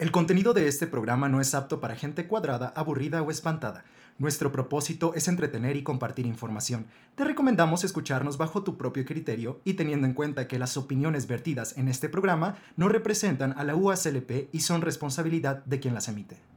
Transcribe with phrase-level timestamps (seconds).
[0.00, 3.84] El contenido de este programa no es apto para gente cuadrada, aburrida o espantada.
[4.16, 6.86] Nuestro propósito es entretener y compartir información.
[7.16, 11.76] Te recomendamos escucharnos bajo tu propio criterio y teniendo en cuenta que las opiniones vertidas
[11.76, 16.49] en este programa no representan a la UASLP y son responsabilidad de quien las emite.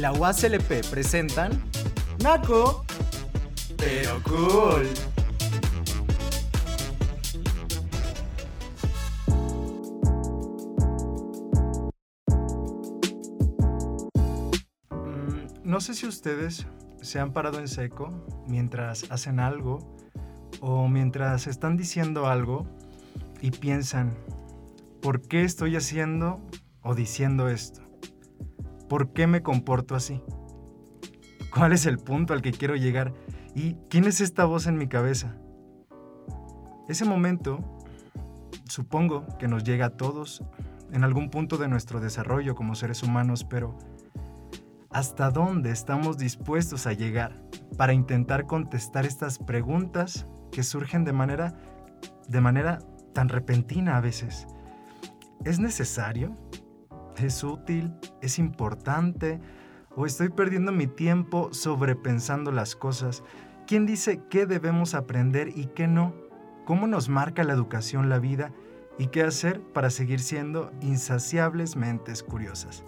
[0.00, 1.62] La UASLP presentan
[2.22, 2.86] Naco,
[3.76, 4.88] pero cool.
[14.90, 16.66] Mm, no sé si ustedes
[17.02, 18.10] se han parado en seco
[18.48, 19.98] mientras hacen algo
[20.62, 22.66] o mientras están diciendo algo
[23.42, 24.16] y piensan,
[25.02, 26.40] ¿por qué estoy haciendo
[26.80, 27.79] o diciendo esto?
[28.90, 30.20] ¿Por qué me comporto así?
[31.54, 33.14] ¿Cuál es el punto al que quiero llegar?
[33.54, 35.36] ¿Y quién es esta voz en mi cabeza?
[36.88, 37.60] Ese momento,
[38.64, 40.42] supongo que nos llega a todos
[40.90, 43.78] en algún punto de nuestro desarrollo como seres humanos, pero
[44.90, 47.40] ¿hasta dónde estamos dispuestos a llegar
[47.76, 51.54] para intentar contestar estas preguntas que surgen de manera,
[52.26, 52.80] de manera
[53.14, 54.48] tan repentina a veces?
[55.44, 56.36] ¿Es necesario?
[57.22, 57.92] ¿Es útil?
[58.22, 59.40] ¿Es importante?
[59.94, 63.22] ¿O estoy perdiendo mi tiempo sobrepensando las cosas?
[63.66, 66.14] ¿Quién dice qué debemos aprender y qué no?
[66.64, 68.52] ¿Cómo nos marca la educación la vida?
[68.98, 72.84] ¿Y qué hacer para seguir siendo insaciables mentes curiosas?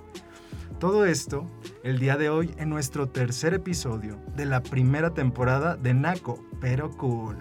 [0.79, 1.47] Todo esto
[1.85, 6.91] el día de hoy en nuestro tercer episodio de la primera temporada de Naco, pero
[6.97, 7.37] cool.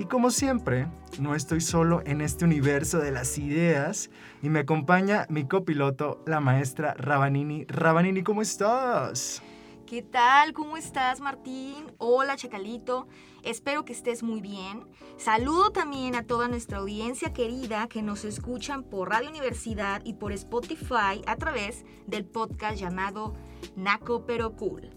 [0.00, 4.08] Y como siempre, no estoy solo en este universo de las ideas
[4.40, 7.66] y me acompaña mi copiloto, la maestra Rabanini.
[7.66, 9.42] Rabanini, ¿cómo estás?
[9.86, 10.54] ¿Qué tal?
[10.54, 11.92] ¿Cómo estás, Martín?
[11.98, 13.08] Hola, Chacalito.
[13.42, 14.86] Espero que estés muy bien.
[15.18, 20.32] Saludo también a toda nuestra audiencia querida que nos escuchan por Radio Universidad y por
[20.32, 23.34] Spotify a través del podcast llamado
[23.76, 24.96] Naco Pero Cool.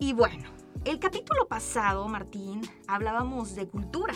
[0.00, 0.50] Y bueno,
[0.84, 4.14] el capítulo pasado, Martín, hablábamos de cultura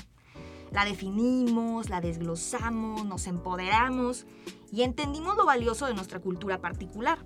[0.74, 4.26] la definimos, la desglosamos, nos empoderamos
[4.72, 7.24] y entendimos lo valioso de nuestra cultura particular.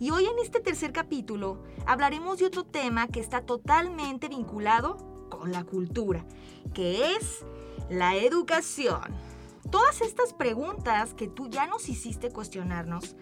[0.00, 4.96] Y hoy en este tercer capítulo hablaremos de otro tema que está totalmente vinculado
[5.28, 6.24] con la cultura,
[6.72, 7.44] que es
[7.90, 9.02] la educación.
[9.70, 13.14] Todas estas preguntas que tú ya nos hiciste cuestionarnos,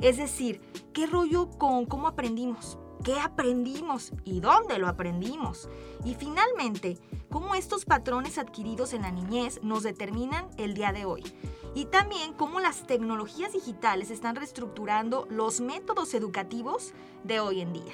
[0.00, 0.60] es decir,
[0.92, 2.78] ¿qué rollo con cómo aprendimos?
[3.04, 5.68] ¿Qué aprendimos y dónde lo aprendimos?
[6.04, 6.98] Y finalmente,
[7.30, 11.24] cómo estos patrones adquiridos en la niñez nos determinan el día de hoy.
[11.74, 16.92] Y también cómo las tecnologías digitales están reestructurando los métodos educativos
[17.24, 17.92] de hoy en día.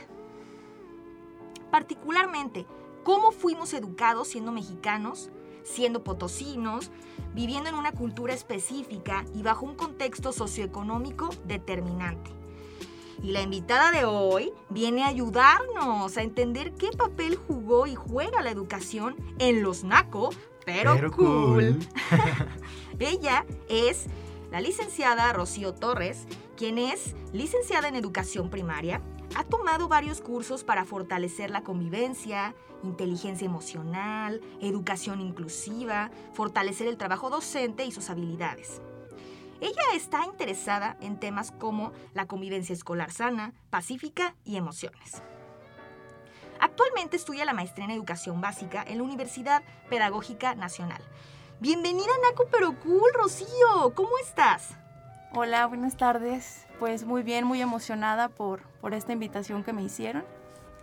[1.70, 2.66] Particularmente,
[3.02, 5.30] cómo fuimos educados siendo mexicanos,
[5.64, 6.90] siendo potosinos,
[7.34, 12.37] viviendo en una cultura específica y bajo un contexto socioeconómico determinante.
[13.22, 18.42] Y la invitada de hoy viene a ayudarnos a entender qué papel jugó y juega
[18.42, 20.30] la educación en los NACO,
[20.64, 21.78] pero, cool.
[22.98, 24.06] Ella es
[24.50, 26.26] la licenciada Rocío Torres,
[26.56, 29.02] quien es licenciada en educación primaria,
[29.34, 37.30] ha tomado varios cursos para fortalecer la convivencia, inteligencia emocional, educación inclusiva, fortalecer el trabajo
[37.30, 38.80] docente y sus habilidades.
[39.60, 45.22] Ella está interesada en temas como la convivencia escolar sana, pacífica y emociones.
[46.60, 51.02] Actualmente estudia la maestría en educación básica en la Universidad Pedagógica Nacional.
[51.58, 54.76] Bienvenida Naco Pero Cool, Rocío, ¿cómo estás?
[55.34, 56.64] Hola, buenas tardes.
[56.78, 60.24] Pues muy bien, muy emocionada por, por esta invitación que me hicieron.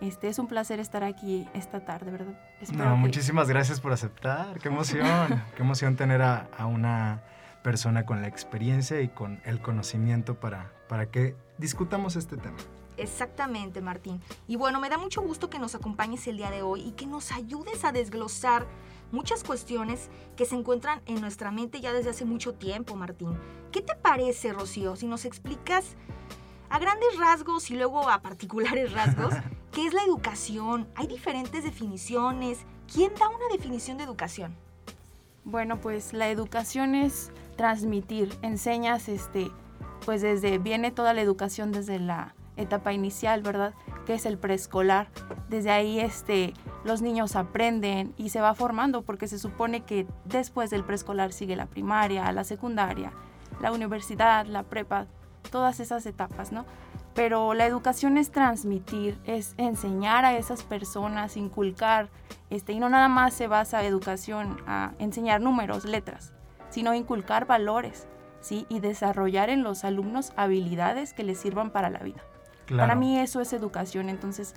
[0.02, 2.38] Este, es un placer estar aquí esta tarde, ¿verdad?
[2.74, 4.58] no, muchísimas gracias por aceptar.
[4.60, 7.22] Qué emoción, qué emoción tener a, a una
[7.66, 12.56] persona con la experiencia y con el conocimiento para, para que discutamos este tema.
[12.96, 14.22] Exactamente, Martín.
[14.46, 17.06] Y bueno, me da mucho gusto que nos acompañes el día de hoy y que
[17.06, 18.68] nos ayudes a desglosar
[19.10, 23.36] muchas cuestiones que se encuentran en nuestra mente ya desde hace mucho tiempo, Martín.
[23.72, 25.96] ¿Qué te parece, Rocío, si nos explicas
[26.68, 29.34] a grandes rasgos y luego a particulares rasgos
[29.72, 30.86] qué es la educación?
[30.94, 32.60] Hay diferentes definiciones.
[32.94, 34.54] ¿Quién da una definición de educación?
[35.42, 39.50] Bueno, pues la educación es transmitir, enseñas, este,
[40.04, 43.74] pues desde, viene toda la educación desde la etapa inicial, ¿verdad?
[44.06, 45.08] que es el preescolar.
[45.48, 46.54] Desde ahí este,
[46.84, 51.56] los niños aprenden y se va formando porque se supone que después del preescolar sigue
[51.56, 53.12] la primaria, la secundaria,
[53.60, 55.06] la universidad, la prepa,
[55.50, 56.64] todas esas etapas, ¿no?
[57.14, 62.08] Pero la educación es transmitir, es enseñar a esas personas, inculcar,
[62.50, 66.32] este, y no nada más se basa educación a enseñar números, letras,
[66.68, 68.08] sino inculcar valores,
[68.40, 68.66] ¿sí?
[68.68, 72.22] Y desarrollar en los alumnos habilidades que les sirvan para la vida.
[72.68, 74.54] Para mí eso es educación, entonces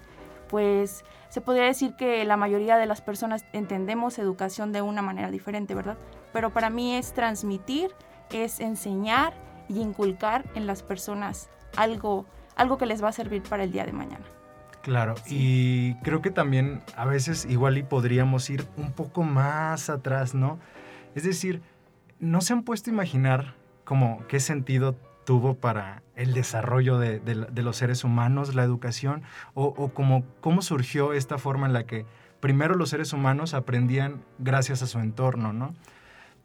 [0.50, 5.29] pues se podría decir que la mayoría de las personas entendemos educación de una manera
[5.29, 5.97] diferente, ¿verdad?
[6.33, 7.91] Pero para mí es transmitir,
[8.31, 9.33] es enseñar
[9.67, 12.25] y inculcar en las personas algo,
[12.56, 14.25] algo que les va a servir para el día de mañana.
[14.81, 20.33] Claro, y creo que también a veces igual y podríamos ir un poco más atrás,
[20.33, 20.57] ¿no?
[21.15, 21.61] Es decir,
[22.19, 24.95] ¿no se han puesto a imaginar como qué sentido
[25.25, 27.21] tuvo para el desarrollo de,
[27.63, 29.21] los seres humanos, la educación,
[29.54, 32.06] o, como, cómo surgió esta forma en la que
[32.39, 35.74] primero los seres humanos aprendían gracias a su entorno, ¿no?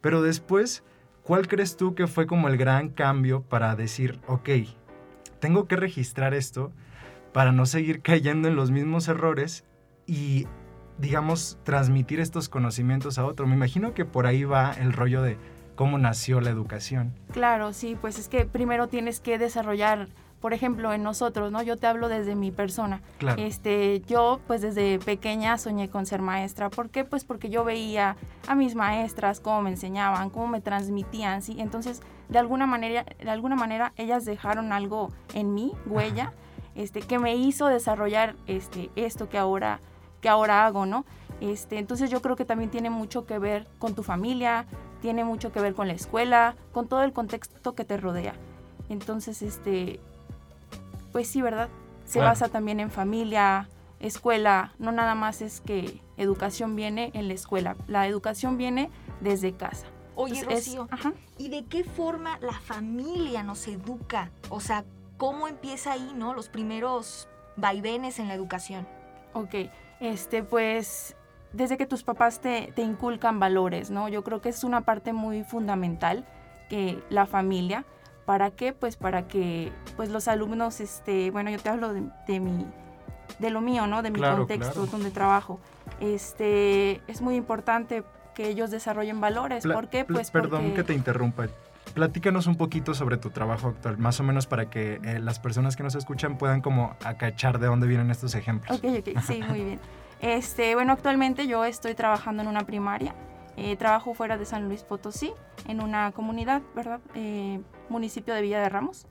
[0.01, 0.83] Pero después,
[1.23, 4.49] ¿cuál crees tú que fue como el gran cambio para decir, ok,
[5.39, 6.71] tengo que registrar esto
[7.33, 9.65] para no seguir cayendo en los mismos errores
[10.05, 10.47] y,
[10.99, 13.47] digamos, transmitir estos conocimientos a otro?
[13.47, 15.37] Me imagino que por ahí va el rollo de
[15.75, 17.13] cómo nació la educación.
[17.31, 20.07] Claro, sí, pues es que primero tienes que desarrollar,
[20.41, 21.61] por ejemplo, en nosotros, ¿no?
[21.61, 23.01] Yo te hablo desde mi persona.
[23.17, 23.41] Claro.
[23.41, 26.69] Este, yo pues desde pequeña soñé con ser maestra.
[26.69, 27.03] ¿Por qué?
[27.03, 28.15] Pues porque yo veía
[28.47, 31.57] a mis maestras cómo me enseñaban, cómo me transmitían, ¿sí?
[31.59, 36.33] Entonces, de alguna manera, de alguna manera ellas dejaron algo en mí, huella,
[36.75, 39.79] este, que me hizo desarrollar este, esto que ahora,
[40.21, 41.05] que ahora hago, ¿no?
[41.41, 44.65] Este, entonces yo creo que también tiene mucho que ver con tu familia,
[45.05, 48.33] tiene mucho que ver con la escuela, con todo el contexto que te rodea.
[48.89, 49.99] Entonces, este,
[51.11, 51.69] pues sí, ¿verdad?
[52.05, 53.69] Se basa también en familia,
[53.99, 58.89] escuela, no nada más es que educación viene en la escuela, la educación viene
[59.21, 59.85] desde casa.
[60.15, 60.89] Oye, Rocío,
[61.37, 64.31] ¿y de qué forma la familia nos educa?
[64.49, 64.85] O sea,
[65.17, 66.33] ¿cómo empieza ahí, no?
[66.33, 68.87] Los primeros vaivenes en la educación.
[69.33, 69.53] Ok,
[69.99, 71.15] este, pues
[71.55, 74.09] desde que tus papás te, te, inculcan valores, ¿no?
[74.09, 76.25] Yo creo que es una parte muy fundamental
[76.69, 77.85] que la familia.
[78.25, 78.73] ¿Para qué?
[78.73, 82.65] Pues para que pues los alumnos, este, bueno, yo te hablo de, de mi,
[83.39, 84.01] de lo mío, ¿no?
[84.01, 85.59] De mi contexto donde trabajo.
[85.99, 88.03] Este, es muy importante
[88.33, 89.65] que ellos desarrollen valores.
[89.65, 90.05] ¿Por qué?
[90.05, 91.47] Pues perdón que te interrumpa.
[91.93, 95.75] Platícanos un poquito sobre tu trabajo actual, más o menos para que eh, las personas
[95.75, 98.77] que nos escuchan puedan como acachar de dónde vienen estos ejemplos.
[98.77, 99.79] Ok, ok, sí, muy bien.
[100.25, 103.13] Este, bueno, actualmente yo estoy trabajando en una primaria.
[103.57, 105.31] Eh, trabajo fuera de San Luis Potosí,
[105.67, 106.99] en una comunidad, ¿verdad?
[107.13, 109.05] Eh, municipio de Villa de Ramos.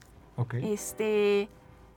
[0.61, 1.49] Este,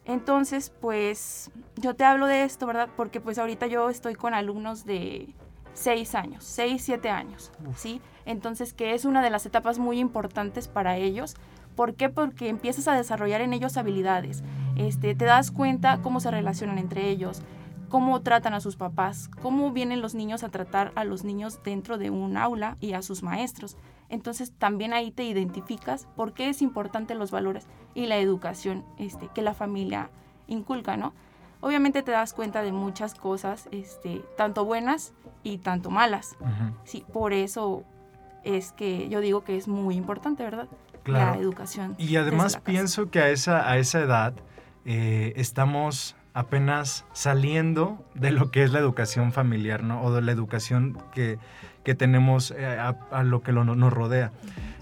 [0.06, 2.90] entonces, pues yo te hablo de esto, ¿verdad?
[2.96, 5.34] Porque pues ahorita yo estoy con alumnos de
[5.74, 8.02] 6 años, 6, 7 años, ¿sí?
[8.28, 11.36] Entonces, que es una de las etapas muy importantes para ellos.
[11.76, 12.10] ¿Por qué?
[12.10, 14.44] Porque empiezas a desarrollar en ellos habilidades.
[14.76, 17.42] Este, te das cuenta cómo se relacionan entre ellos,
[17.90, 21.98] cómo tratan a sus papás, cómo vienen los niños a tratar a los niños dentro
[21.98, 23.78] de un aula y a sus maestros.
[24.10, 29.30] Entonces también ahí te identificas por qué es importante los valores y la educación este,
[29.34, 30.10] que la familia
[30.48, 31.14] inculca, ¿no?
[31.60, 35.14] Obviamente te das cuenta de muchas cosas, este, tanto buenas
[35.44, 36.36] y tanto malas.
[36.84, 37.84] Sí, por eso
[38.44, 40.68] es que yo digo que es muy importante, ¿verdad?
[41.06, 41.96] La educación.
[41.98, 44.34] Y además pienso que a esa, a esa edad
[44.86, 50.04] eh, estamos apenas saliendo de lo que es la educación familiar, ¿no?
[50.04, 51.40] O de la educación que,
[51.96, 54.32] tenemos eh, a, lo que nos rodea.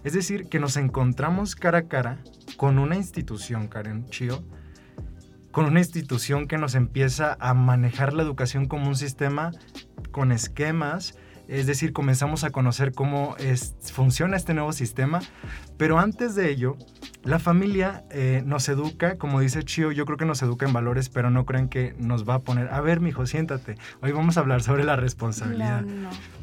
[0.04, 2.18] Es decir, que nos encontramos cara a cara
[2.58, 4.44] con una institución, Karen Chio,
[5.52, 9.52] con una institución que nos empieza a manejar la educación como un sistema
[10.12, 13.36] con esquemas, es decir, comenzamos a conocer cómo
[13.82, 15.22] funciona este nuevo sistema,
[15.78, 16.78] pero antes de ello,
[17.24, 21.10] la familia eh, nos educa, como dice Chio, yo creo que nos educa en valores,
[21.10, 24.42] pero no creen que nos va a poner, a ver, mijo, siéntate, hoy vamos a
[24.42, 25.84] hablar sobre la responsabilidad,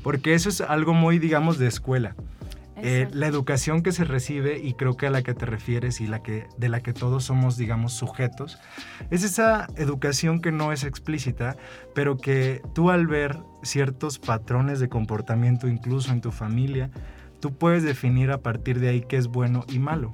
[0.03, 2.15] porque eso es algo muy, digamos, de escuela.
[2.77, 6.07] Eh, la educación que se recibe, y creo que a la que te refieres y
[6.07, 8.59] la que, de la que todos somos, digamos, sujetos,
[9.11, 11.57] es esa educación que no es explícita,
[11.95, 16.91] pero que tú al ver ciertos patrones de comportamiento, incluso en tu familia,
[17.41, 20.13] tú puedes definir a partir de ahí qué es bueno y malo.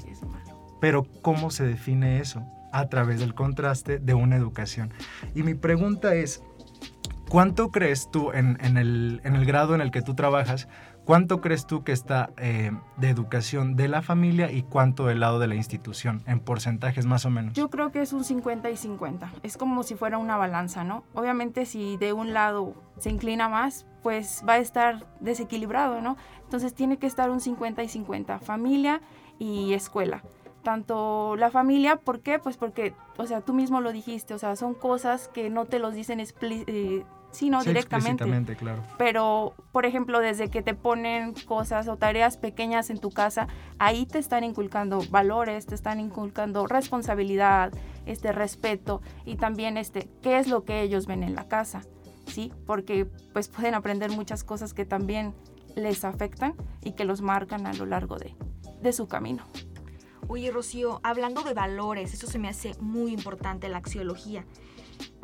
[0.80, 2.44] Pero ¿cómo se define eso?
[2.72, 4.92] A través del contraste de una educación.
[5.34, 6.42] Y mi pregunta es,
[7.28, 10.68] ¿cuánto crees tú en, el, en el grado en el que tú trabajas?
[11.08, 15.38] ¿Cuánto crees tú que está eh, de educación de la familia y cuánto del lado
[15.38, 17.54] de la institución, en porcentajes más o menos?
[17.54, 19.32] Yo creo que es un 50 y 50.
[19.42, 21.04] Es como si fuera una balanza, ¿no?
[21.14, 26.18] Obviamente si de un lado se inclina más, pues va a estar desequilibrado, ¿no?
[26.42, 29.00] Entonces tiene que estar un 50 y 50, familia
[29.38, 30.22] y escuela.
[30.62, 32.38] Tanto la familia, ¿por qué?
[32.38, 35.78] Pues porque, o sea, tú mismo lo dijiste, o sea, son cosas que no te
[35.78, 36.96] los dicen explícitamente.
[36.98, 37.06] Eh,
[37.38, 38.57] Sí, no, directamente.
[38.57, 38.83] claro.
[38.99, 43.47] Pero, por ejemplo, desde que te ponen cosas o tareas pequeñas en tu casa,
[43.78, 47.73] ahí te están inculcando valores, te están inculcando responsabilidad,
[48.07, 51.83] este respeto y también este qué es lo que ellos ven en la casa,
[52.26, 52.52] ¿sí?
[52.66, 55.33] Porque pues pueden aprender muchas cosas que también
[55.76, 58.35] les afectan y que los marcan a lo largo de,
[58.83, 59.45] de su camino.
[60.26, 64.45] Oye, Rocío, hablando de valores, eso se me hace muy importante, la axiología.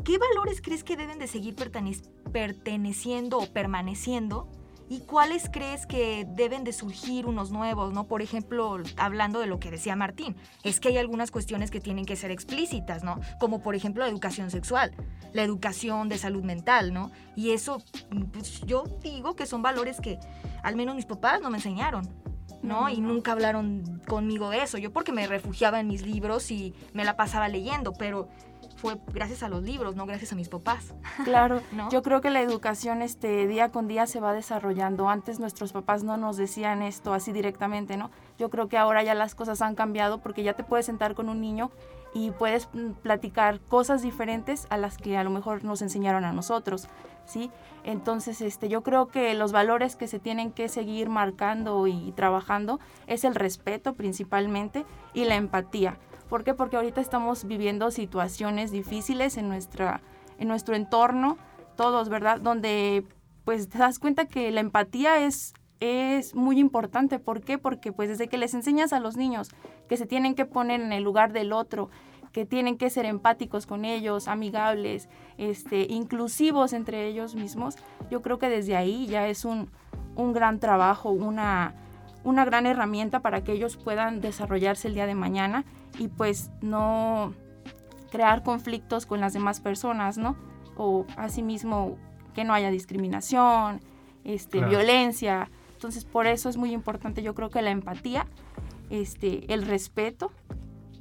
[0.05, 4.49] ¿Qué valores crees que deben de seguir perteneciendo o permaneciendo?
[4.89, 8.07] ¿Y cuáles crees que deben de surgir unos nuevos, no?
[8.07, 12.05] Por ejemplo, hablando de lo que decía Martín, es que hay algunas cuestiones que tienen
[12.05, 13.19] que ser explícitas, ¿no?
[13.41, 14.93] Como por ejemplo la educación sexual,
[15.33, 17.11] la educación de salud mental, ¿no?
[17.35, 17.83] Y eso,
[18.33, 20.19] pues, yo digo que son valores que
[20.63, 22.09] al menos mis papás no me enseñaron.
[22.63, 22.89] ¿no?
[22.89, 24.79] Y nunca hablaron conmigo de eso.
[24.79, 28.31] Yo porque me refugiaba en mis libros y me la pasaba leyendo, pero
[28.85, 30.95] fue gracias a los libros, no gracias a mis papás.
[31.25, 35.09] Claro, yo creo que la educación este, día con día se va desarrollando.
[35.09, 38.11] Antes nuestros papás no nos decían esto así directamente, ¿no?
[38.39, 41.31] Yo creo que ahora ya las cosas han cambiado porque ya te puedes sentar con
[41.31, 41.71] un niño
[42.13, 46.33] y puedes mm, platicar cosas diferentes a las que a lo mejor nos enseñaron a
[46.33, 46.89] nosotros,
[47.25, 47.51] ¿sí?
[47.85, 52.81] Entonces, este, yo creo que los valores que se tienen que seguir marcando y trabajando
[53.07, 55.97] es el respeto principalmente y la empatía
[56.29, 56.55] ¿Por qué?
[56.55, 60.01] Porque ahorita estamos viviendo situaciones difíciles en, nuestra,
[60.39, 61.39] en nuestro entorno,
[61.77, 62.41] todos, ¿verdad?
[62.41, 63.05] Donde
[63.45, 67.19] pues te das cuenta que la empatía es, es muy importante.
[67.19, 67.59] ¿Por qué?
[67.59, 69.51] Porque pues desde que les enseñas a los niños
[69.89, 71.91] que se tienen que poner en el lugar del otro,
[72.33, 77.77] que tienen que ser empáticos con ellos, amigables, este, inclusivos entre ellos mismos,
[78.11, 79.71] yo creo que desde ahí ya es un,
[80.17, 81.75] un gran trabajo, una,
[82.25, 85.65] una gran herramienta para que ellos puedan desarrollarse el día de mañana
[85.99, 87.35] y pues no
[88.11, 90.37] crear conflictos con las demás personas, ¿no?
[90.77, 91.99] O asimismo
[92.35, 93.81] que no haya discriminación,
[94.25, 95.51] este, violencia.
[95.73, 98.27] Entonces por eso es muy importante yo creo que la empatía,
[98.91, 100.33] este, el respeto,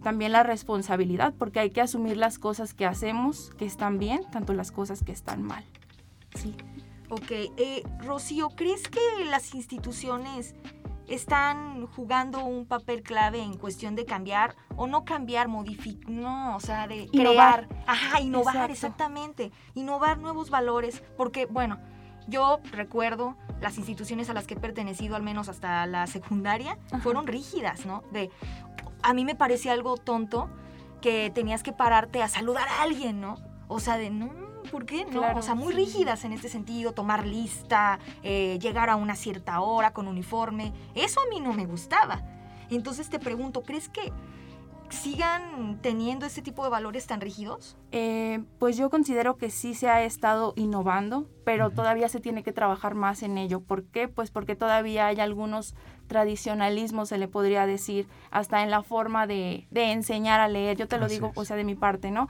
[0.01, 4.53] también la responsabilidad, porque hay que asumir las cosas que hacemos que están bien, tanto
[4.53, 5.63] las cosas que están mal.
[6.35, 6.55] Sí.
[7.09, 10.55] Ok, eh, Rocío, ¿crees que las instituciones
[11.13, 16.59] están jugando un papel clave en cuestión de cambiar o no cambiar, modificar, no, o
[16.59, 21.79] sea, de crear, ajá, innovar, exactamente, innovar nuevos valores, porque bueno,
[22.27, 27.27] yo recuerdo las instituciones a las que he pertenecido, al menos hasta la secundaria, fueron
[27.27, 28.03] rígidas, ¿no?
[28.11, 28.29] De,
[29.01, 30.49] a mí me parecía algo tonto
[31.01, 33.35] que tenías que pararte a saludar a alguien, ¿no?
[33.67, 34.31] O sea, de, no,
[34.71, 35.21] ¿por qué no?
[35.35, 39.93] o sea, muy rígidas en este sentido, tomar lista, eh, llegar a una cierta hora
[39.93, 40.73] con uniforme.
[40.95, 42.21] Eso a mí no me gustaba.
[42.69, 44.11] Entonces te pregunto, ¿crees que
[44.93, 47.77] sigan teniendo este tipo de valores tan rígidos?
[47.91, 52.53] Eh, pues yo considero que sí se ha estado innovando, pero todavía se tiene que
[52.53, 53.59] trabajar más en ello.
[53.59, 54.07] ¿Por qué?
[54.07, 55.75] Pues porque todavía hay algunos
[56.07, 60.77] tradicionalismos, se le podría decir, hasta en la forma de, enseñar a leer.
[60.77, 62.27] Yo te lo digo, o sea, de mi parte, ¿no?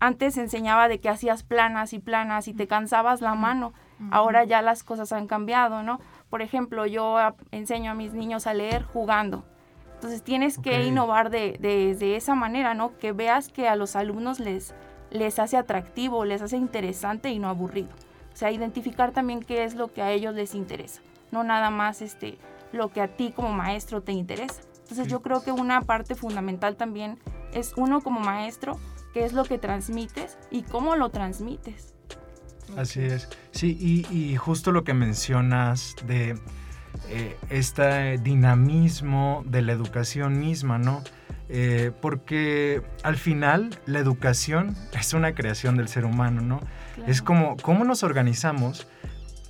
[0.00, 3.72] Antes enseñaba de que hacías planas y planas y te cansabas la mano.
[4.10, 6.00] Ahora ya las cosas han cambiado, ¿no?
[6.30, 7.18] Por ejemplo, yo
[7.50, 9.44] enseño a mis niños a leer jugando.
[9.96, 12.96] Entonces tienes que innovar de, de, esa manera, ¿no?
[12.96, 14.74] Que veas que a los alumnos les,
[15.10, 17.90] les hace atractivo, les hace interesante y no aburrido.
[18.32, 22.00] O sea, identificar también qué es lo que a ellos les interesa, no nada más
[22.00, 22.38] este,
[22.72, 24.62] lo que a ti como maestro te interesa.
[24.78, 27.18] Entonces yo creo que una parte fundamental también
[27.52, 28.78] es uno como maestro
[29.12, 31.94] qué es lo que transmites y cómo lo transmites.
[32.76, 33.28] Así es.
[33.50, 33.76] Sí,
[34.10, 36.38] y, justo lo que mencionas de
[37.08, 41.02] eh, este dinamismo de la educación misma, ¿no?
[41.48, 46.60] Eh, porque al final la educación es una creación del ser humano, ¿no?
[47.08, 48.86] Es como cómo nos organizamos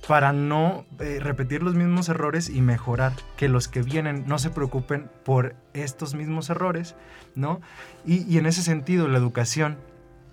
[0.07, 4.49] para no eh, repetir los mismos errores y mejorar, que los que vienen no se
[4.49, 6.95] preocupen por estos mismos errores,
[7.35, 7.61] ¿no?
[8.05, 9.77] Y, en ese sentido, la educación,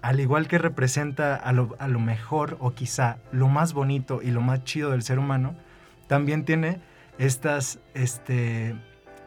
[0.00, 4.64] al igual que representa a lo, mejor o quizá lo más bonito y lo más
[4.64, 5.54] chido del ser humano,
[6.06, 6.80] también tiene
[7.18, 8.75] estas, este,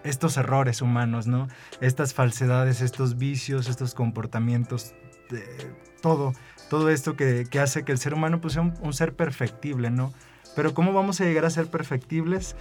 [0.03, 1.49] estos errores humanos, ¿no?
[1.81, 4.95] Estas falsedades, estos vicios, estos comportamientos
[6.01, 6.33] todo,
[6.69, 10.13] todo esto que, hace que el ser humano pues, sea un, ser perfectible, ¿no?
[10.55, 12.55] Pero ¿cómo vamos a llegar a ser perfectibles?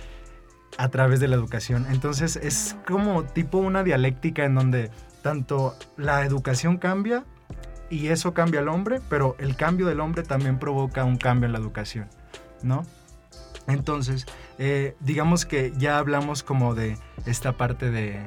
[0.78, 1.87] A través de la educación.
[1.90, 4.90] Entonces es como tipo una dialéctica en donde
[5.23, 7.25] tanto la educación cambia
[7.90, 11.52] y eso cambia al hombre, pero el cambio del hombre también provoca un cambio en
[11.52, 12.09] la educación,
[12.62, 12.87] ¿no?
[13.66, 14.26] Entonces,
[14.59, 18.20] eh, digamos que ya hablamos como de esta parte de,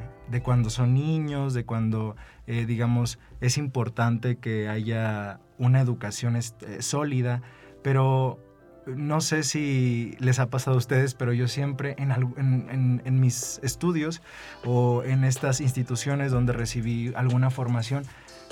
[0.43, 2.15] cuando son niños, de cuando,
[2.47, 7.41] eh, digamos, es importante que haya una educación este, sólida,
[7.83, 8.39] pero
[8.85, 14.21] no sé si les ha pasado a ustedes, pero yo siempre en, en, mis estudios
[14.65, 18.03] o en estas instituciones donde recibí alguna formación,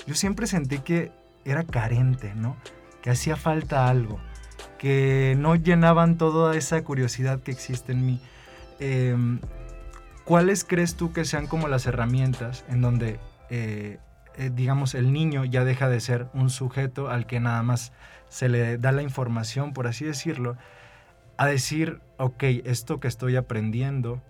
[0.06, 1.12] yo siempre sentí que
[1.44, 2.56] era carente, ¿no?
[3.02, 4.20] Que hacía falta algo
[4.78, 8.20] que no llenaban toda esa curiosidad que existe en mí.
[8.80, 9.38] Em,
[10.24, 13.18] ¿Cuáles crees tú que sean como las herramientas en donde,
[13.50, 13.98] eh,
[14.36, 17.92] eh, digamos, el niño ya deja de ser un sujeto al que nada más
[18.28, 20.56] se le da la información, por así decirlo,
[21.36, 24.22] a decir, ok, esto que estoy aprendiendo,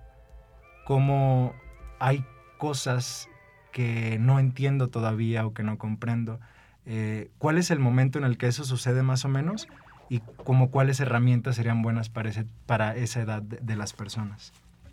[0.87, 1.55] cómo
[1.99, 2.25] hay
[2.59, 3.29] cosas
[3.71, 6.41] que no entiendo todavía o que no comprendo.
[6.85, 9.69] Eh, ¿Cuál es el momento en el que eso sucede más o menos?
[10.13, 12.31] y como cuáles herramientas serían buenas para,
[12.67, 14.53] para esa edad de, las personas.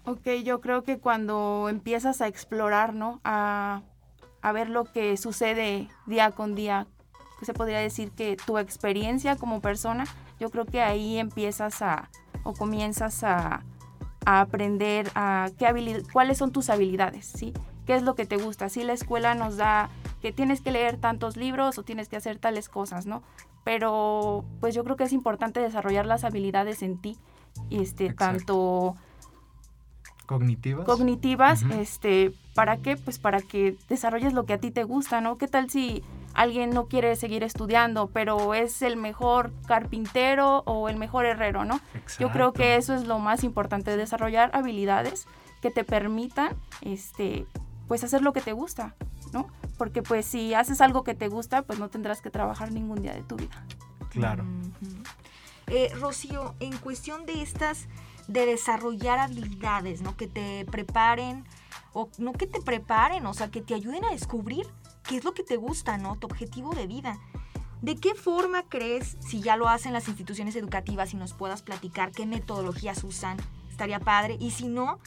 [0.09, 3.21] Ok, yo creo que cuando empiezas a explorar, ¿no?
[3.23, 3.83] A,
[4.53, 6.87] ver lo que sucede día con día,
[7.43, 10.05] se podría decir que tu experiencia como persona,
[10.39, 12.09] yo creo que ahí empiezas a,
[12.41, 13.63] o comienzas a,
[14.25, 17.53] a aprender a qué cuáles son tus habilidades, ¿sí?
[17.85, 18.67] ¿Qué es lo que te gusta?
[18.69, 19.91] Si la escuela nos da
[20.23, 23.21] que tienes que leer tantos libros o tienes que hacer tales cosas, ¿no?
[23.63, 27.17] pero pues yo creo que es importante desarrollar las habilidades en ti,
[27.69, 28.95] este, tanto
[30.29, 30.85] cognitivas.
[30.85, 32.97] Cognitivas, este, ¿para qué?
[32.97, 35.39] Pues para que desarrolles lo que a ti te gusta, ¿no?
[35.39, 36.03] ¿Qué tal si
[36.35, 41.81] alguien no quiere seguir estudiando, pero es el mejor carpintero o el mejor herrero, ¿no?
[42.19, 45.25] Yo creo que eso es lo más importante, desarrollar habilidades
[45.63, 47.47] que te permitan, este,
[47.87, 48.93] pues hacer lo que te gusta,
[49.33, 49.47] ¿no?
[49.79, 53.13] porque pues si haces algo que te gusta, pues no tendrás que trabajar ningún día
[53.13, 53.65] de tu vida.
[54.09, 54.43] Claro.
[55.67, 57.87] Eh, Rocío, en cuestión de estas,
[58.29, 60.15] de desarrollar habilidades, ¿no?
[60.15, 61.45] Que te preparen,
[61.93, 64.67] o no que te preparen, o sea, que te ayuden a descubrir
[65.07, 66.15] qué es lo que te gusta, ¿no?
[66.15, 67.17] Tu objetivo de vida.
[67.81, 72.11] ¿De qué forma crees, si ya lo hacen las instituciones educativas y nos puedas platicar
[72.11, 73.37] qué metodologías usan?
[73.71, 74.37] Estaría padre.
[74.39, 74.99] Y si no,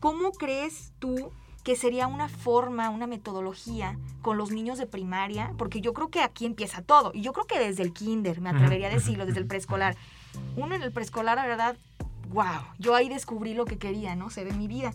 [0.00, 1.30] ¿cómo crees tú
[1.62, 6.22] que sería una forma, una metodología con los niños de primaria, porque yo creo que
[6.22, 9.40] aquí empieza todo, y yo creo que desde el kinder, me atrevería a decirlo, desde
[9.40, 9.96] el preescolar.
[10.56, 11.76] Uno en el preescolar, la verdad,
[12.34, 14.28] wow, yo ahí descubrí lo que quería, ¿no?
[14.28, 14.92] Se ve mi vida.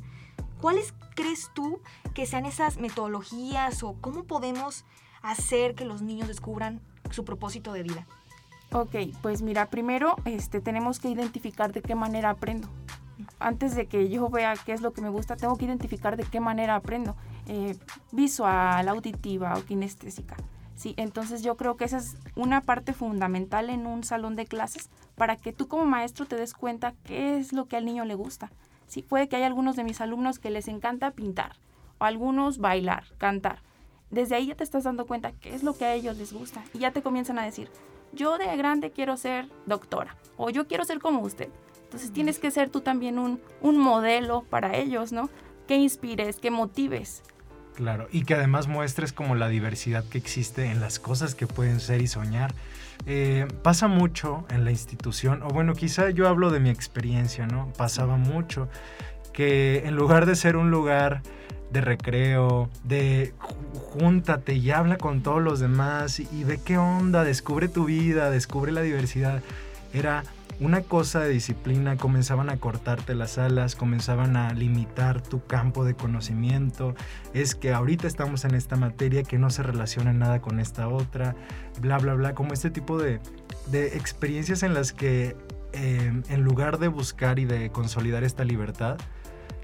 [0.62, 1.80] ¿Cuáles crees tú
[2.14, 4.86] que sean esas metodologías o cómo podemos
[5.22, 8.06] hacer que los niños descubran su propósito de vida?
[8.72, 12.70] Ok, pues mira, primero este, tenemos que identificar de qué manera aprendo
[13.40, 16.24] antes de que yo vea qué es lo que me gusta, tengo que identificar de
[16.24, 17.16] qué manera aprendo,
[17.48, 17.78] eh,
[18.12, 20.36] visual, auditiva o kinestésica.
[20.80, 24.90] Sí, entonces yo creo que esa es una parte fundamental en un salón de clases
[25.18, 28.16] para que tú como maestro te des cuenta qué es lo que al niño le
[28.16, 28.50] gusta.
[28.88, 31.58] Sí, puede que haya algunos de mis alumnos que les encanta pintar
[31.98, 33.62] o algunos bailar, cantar.
[34.10, 36.64] Desde ahí ya te estás dando cuenta qué es lo que a ellos les gusta
[36.74, 37.70] y ya te comienzan a decir,
[38.14, 41.50] yo de grande quiero ser doctora o yo quiero ser como usted.
[41.84, 45.30] Entonces tienes que ser tú también un, modelo para ellos, ¿no?
[45.68, 47.22] Que inspires, que motives.
[47.80, 51.80] Claro, y que además muestres como la diversidad que existe en las cosas que pueden
[51.80, 52.54] ser y soñar.
[53.06, 57.72] Eh, pasa mucho en la institución, o bueno, quizá yo hablo de mi experiencia, ¿no?
[57.78, 58.68] Pasaba mucho
[59.32, 61.22] que en lugar de ser un lugar
[61.72, 63.34] de recreo, de
[63.74, 68.30] júntate y habla con todos los demás y, y ve qué onda, descubre tu vida,
[68.30, 69.42] descubre la diversidad,
[69.94, 70.26] era
[70.60, 75.96] una cosa de disciplina, comenzaban a cortarte las alas, comenzaban a limitar tu campo de
[75.96, 76.96] conocimiento,
[77.34, 81.36] es que ahorita estamos en esta materia que no se relaciona nada con esta otra,
[81.80, 83.22] bla, bla, bla, como este tipo de,
[83.72, 85.38] experiencias en las que
[85.74, 88.98] eh, en lugar de buscar y de consolidar esta libertad,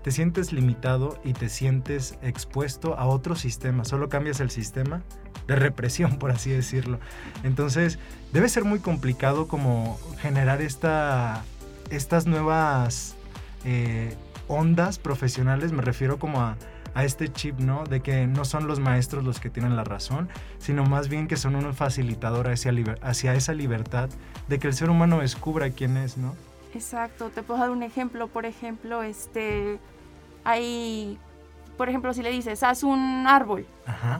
[0.05, 5.01] te sientes limitado y te sientes expuesto a otro sistema, solo cambias el sistema
[5.47, 6.99] de represión, por así decirlo.
[7.43, 7.97] Entonces,
[8.35, 11.45] debe ser muy complicado como generar esta,
[11.89, 13.15] estas nuevas
[13.63, 14.13] eh,
[14.49, 16.57] ondas profesionales, me refiero como a,
[16.97, 17.85] este chip, ¿no?
[17.85, 21.35] De que no son los maestros los que tienen la razón, sino más bien que
[21.37, 24.09] son un facilitador hacia, hacia esa libertad
[24.47, 26.35] de que el ser humano descubra quién es, ¿no?
[26.73, 29.79] Exacto, te puedo dar un ejemplo, por ejemplo, este,
[30.43, 31.17] hay
[31.77, 33.65] por ejemplo, si le dices, haz un árbol,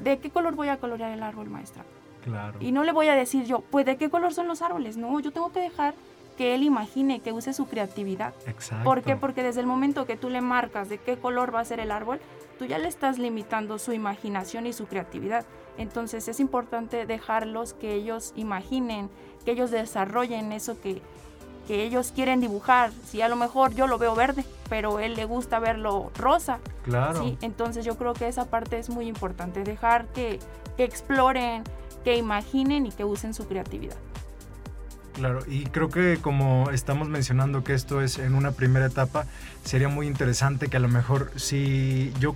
[0.02, 1.84] ¿de qué color voy a colorear el árbol, maestra?
[2.26, 2.58] Claro.
[2.60, 4.98] Y no le voy a decir yo, pues de qué color son los árboles.
[4.98, 5.94] No, yo tengo que dejar
[6.38, 8.34] que él imagine, que use su creatividad.
[8.48, 8.84] Exacto.
[8.84, 9.16] ¿Por qué?
[9.16, 11.92] Porque desde el momento que tú le marcas de qué color va a ser el
[11.92, 12.20] árbol,
[12.58, 15.46] tú ya le estás limitando su imaginación y su creatividad.
[15.78, 19.10] Entonces es importante dejarlos que ellos imaginen,
[19.46, 21.02] que ellos desarrollen eso que,
[21.68, 22.92] que ellos quieren dibujar.
[23.06, 26.60] Si a lo mejor yo lo veo verde, pero él le gusta verlo rosa.
[26.84, 27.24] Claro.
[27.24, 27.38] ¿sí?
[27.42, 30.40] Entonces yo creo que esa parte es muy importante, dejar que,
[30.76, 31.64] que exploren,
[32.06, 33.98] que imaginen y que usen su creatividad.
[35.16, 39.26] Claro, y creo que como estamos mencionando que esto es en una primera etapa,
[39.64, 42.36] sería muy interesante que a lo mejor si yo,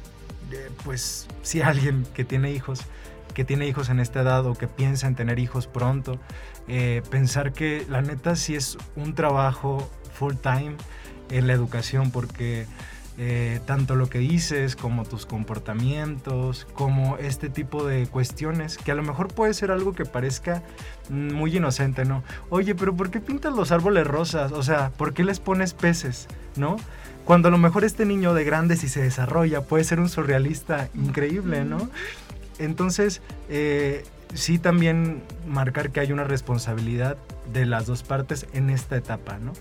[0.52, 2.82] eh, pues si alguien que tiene hijos,
[3.34, 6.20] que tiene hijos en esta edad o que piensa en tener hijos pronto,
[6.68, 10.76] eh, pensar que la neta sí es un trabajo full time
[11.30, 12.66] en la educación porque
[13.22, 18.96] eh, tanto lo que dices como tus comportamientos, como este tipo de cuestiones, que a
[18.96, 20.64] lo mejor puede ser algo que parezca
[21.10, 22.24] muy inocente, ¿no?
[22.50, 24.54] Oye, pero ¿por qué pintas los árboles rosas?
[24.54, 26.30] O sea, ¿por qué les pones peces?
[26.56, 26.78] ¿No?
[27.26, 30.88] Cuando a lo mejor este niño de grande, si se desarrolla, puede ser un surrealista
[30.96, 31.90] increíble, ¿no?
[32.58, 37.18] Entonces, eh, sí también marcar que hay una responsabilidad
[37.52, 39.52] de las dos partes en esta etapa, ¿no?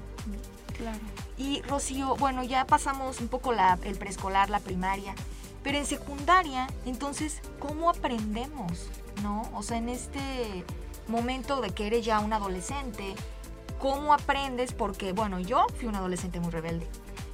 [0.76, 1.17] Claro.
[1.38, 5.14] Y Rocío, bueno, ya pasamos un poco la, el preescolar, la primaria,
[5.62, 8.88] pero en secundaria, entonces, ¿cómo aprendemos?
[9.22, 9.48] ¿No?
[9.54, 10.64] O sea, en este
[11.06, 13.14] momento de que eres ya un adolescente,
[13.78, 14.72] ¿cómo aprendes?
[14.72, 16.88] Porque, bueno, yo fui un adolescente muy rebelde.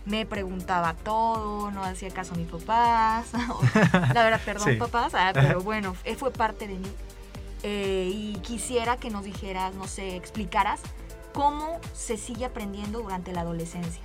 [0.04, 3.28] Me preguntaba todo, no hacía caso a mis papás.
[4.12, 4.76] La verdad, perdón, Sí.
[4.76, 6.92] papás, ah, pero bueno, fue parte de mí.
[7.62, 10.80] Eh, y quisiera que nos dijeras, no sé, explicaras
[11.34, 14.00] cómo se sigue aprendiendo durante la adolescencia.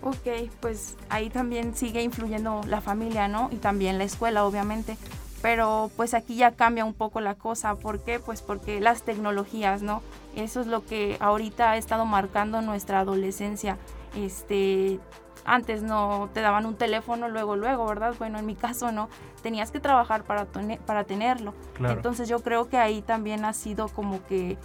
[0.00, 3.48] Ok, pues ahí también sigue influyendo la familia, ¿no?
[3.52, 4.96] Y también la escuela, obviamente.
[5.42, 7.74] Pero pues aquí ya cambia un poco la cosa.
[7.74, 8.20] ¿Por qué?
[8.20, 10.02] Pues porque las tecnologías, ¿no?
[10.36, 13.76] Eso es lo que ahorita ha estado marcando nuestra adolescencia.
[14.16, 15.00] Este,
[15.44, 18.14] antes no te daban un teléfono luego, luego, ¿verdad?
[18.18, 19.08] Bueno, en mi caso no.
[19.42, 20.46] Tenías que trabajar para,
[20.86, 21.54] para tenerlo.
[21.74, 21.94] Claro.
[21.94, 24.58] Entonces yo creo que ahí también ha sido como que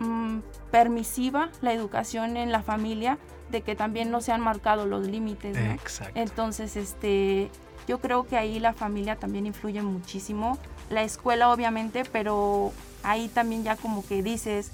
[0.00, 0.38] mm,
[0.70, 3.18] permisiva la educación en la familia,
[3.50, 5.72] de que también no se han marcado los límites, ¿no?
[5.72, 6.18] Exacto.
[6.20, 7.50] Entonces, este,
[7.86, 10.58] yo creo que ahí la familia también influye muchísimo,
[10.90, 14.70] la escuela obviamente, pero ahí también ya como que dices,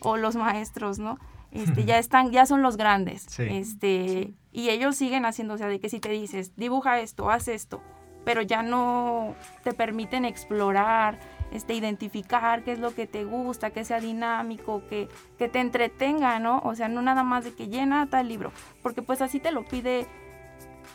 [0.00, 1.18] o los maestros, ¿no?
[1.52, 3.44] Este, ya están, ya son los grandes, Sí.
[3.48, 7.46] este, y ellos siguen haciendo, o sea, de que si te dices, dibuja esto, haz
[7.48, 7.80] esto,
[8.24, 11.18] pero ya no te permiten explorar,
[11.52, 15.08] este, identificar qué es lo que te gusta, que sea dinámico, que,
[15.38, 16.60] que te entretenga, ¿no?
[16.64, 19.64] O sea, no nada más de que llena tal libro, porque pues así te lo
[19.64, 20.06] pide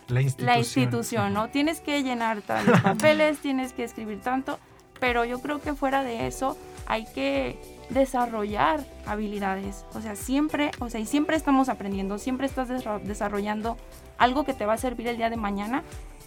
[0.07, 0.45] La institución.
[0.45, 1.49] la institución, ¿no?
[1.49, 4.59] Tienes que llenar tantos papeles, tienes que escribir tanto,
[4.99, 10.89] pero yo creo que fuera de eso hay que desarrollar habilidades, o sea, siempre, o
[10.89, 12.67] sea, y siempre estamos aprendiendo, siempre estás
[13.03, 13.77] desarrollando
[14.17, 15.83] algo que te va a servir el día de mañana,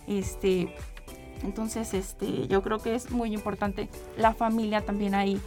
[0.07, 0.75] este,
[1.45, 5.41] entonces, este, yo creo que es muy importante la familia también ahí.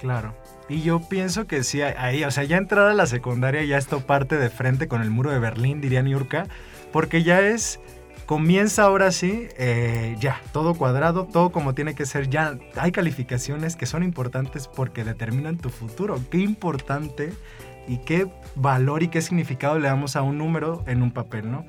[0.00, 0.34] Claro.
[0.68, 4.00] Y yo pienso que sí, ahí, o sea, ya entrar a la secundaria ya esto
[4.00, 6.46] parte de frente con el muro de Berlín, diría Niurka,
[6.92, 7.78] porque ya es,
[8.26, 13.76] comienza ahora sí, eh, ya, todo cuadrado, todo como tiene que ser, ya hay calificaciones
[13.76, 16.18] que son importantes porque determinan tu futuro.
[16.30, 17.32] Qué importante
[17.86, 21.64] y qué valor y qué significado le damos a un número en un papel, ¿no?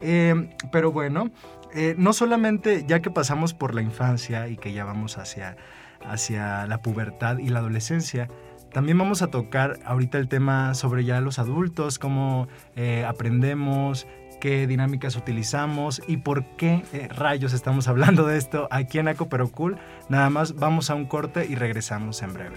[0.00, 1.30] Eh, pero bueno,
[1.76, 5.56] eh, no solamente ya que pasamos por la infancia y que ya vamos hacia,
[6.04, 8.28] hacia la pubertad y la adolescencia,
[8.72, 14.06] también vamos a tocar ahorita el tema sobre ya los adultos, cómo eh, aprendemos,
[14.40, 19.28] qué dinámicas utilizamos y por qué eh, rayos estamos hablando de esto aquí en Aco
[19.28, 19.78] Pero Cool.
[20.08, 22.56] Nada más vamos a un corte y regresamos en breve.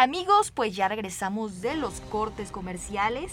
[0.00, 3.32] Amigos, pues ya regresamos de los cortes comerciales.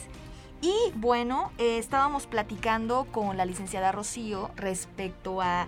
[0.61, 5.65] Y bueno, eh, estábamos platicando con la licenciada Rocío respecto a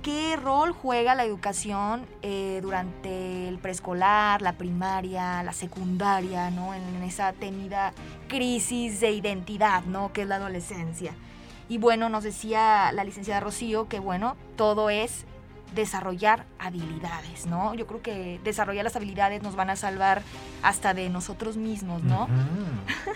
[0.00, 6.72] qué rol juega la educación eh, durante el preescolar, la primaria, la secundaria, ¿no?
[6.72, 7.92] En, esa temida
[8.28, 10.12] crisis de identidad, ¿no?
[10.12, 11.14] Que es la adolescencia.
[11.68, 15.26] Y bueno, nos decía la licenciada Rocío que bueno, todo es
[15.74, 17.74] desarrollar habilidades, ¿no?
[17.74, 20.22] Yo creo que desarrollar las habilidades nos van a salvar
[20.62, 22.28] hasta de nosotros mismos, ¿no?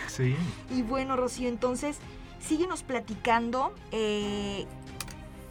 [0.09, 0.37] Sí.
[0.71, 1.99] y bueno, Rocío, entonces,
[2.41, 4.67] síguenos platicando, eh,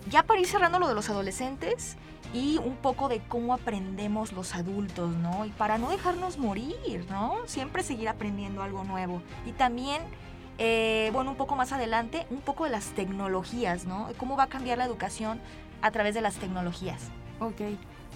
[0.09, 1.97] ya para ir cerrando lo de los adolescentes
[2.33, 5.45] y un poco de cómo aprendemos los adultos, ¿no?
[5.45, 7.37] Y para no dejarnos morir, ¿no?
[7.45, 9.21] Siempre seguir aprendiendo algo nuevo.
[9.45, 10.01] Y también...
[10.63, 14.09] Eh, bueno, un poco más adelante, un poco de las tecnologías, ¿no?
[14.17, 15.39] Cómo va a cambiar la educación
[15.81, 17.09] a través de las tecnologías.
[17.39, 17.61] Ok,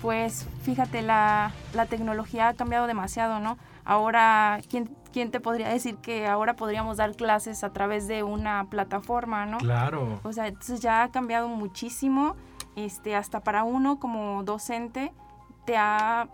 [0.01, 3.57] pues fíjate, la, la tecnología ha cambiado demasiado, ¿no?
[3.83, 8.65] Ahora, ¿quién, ¿quién te podría decir que ahora podríamos dar clases a través de una
[8.69, 9.57] plataforma, ¿no?
[9.59, 10.19] Claro.
[10.23, 12.35] O sea, entonces ya ha cambiado muchísimo,
[12.75, 15.13] este, hasta para uno como docente
[15.65, 16.27] te ha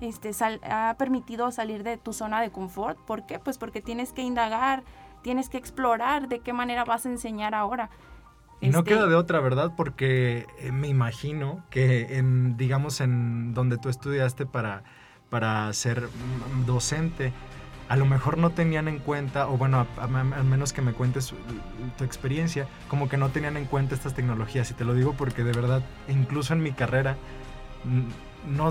[0.00, 0.30] este,
[0.68, 2.98] ha permitido salir de tu zona de confort.
[2.98, 3.38] ¿Por qué?
[3.38, 4.82] Pues porque tienes que indagar,
[5.22, 7.90] tienes que explorar de qué manera vas a enseñar ahora.
[8.60, 9.72] Y no queda de otra, ¿verdad?
[9.76, 14.82] Porque eh, me imagino que en, digamos, en donde tú estudiaste para,
[15.28, 16.08] para ser
[16.64, 17.32] docente,
[17.88, 21.34] a lo mejor no tenían en cuenta, o bueno, al menos que me cuentes
[21.96, 24.70] tu experiencia, como que no tenían en cuenta estas tecnologías.
[24.70, 27.16] Y te lo digo porque de verdad, incluso en mi carrera,
[28.46, 28.70] no,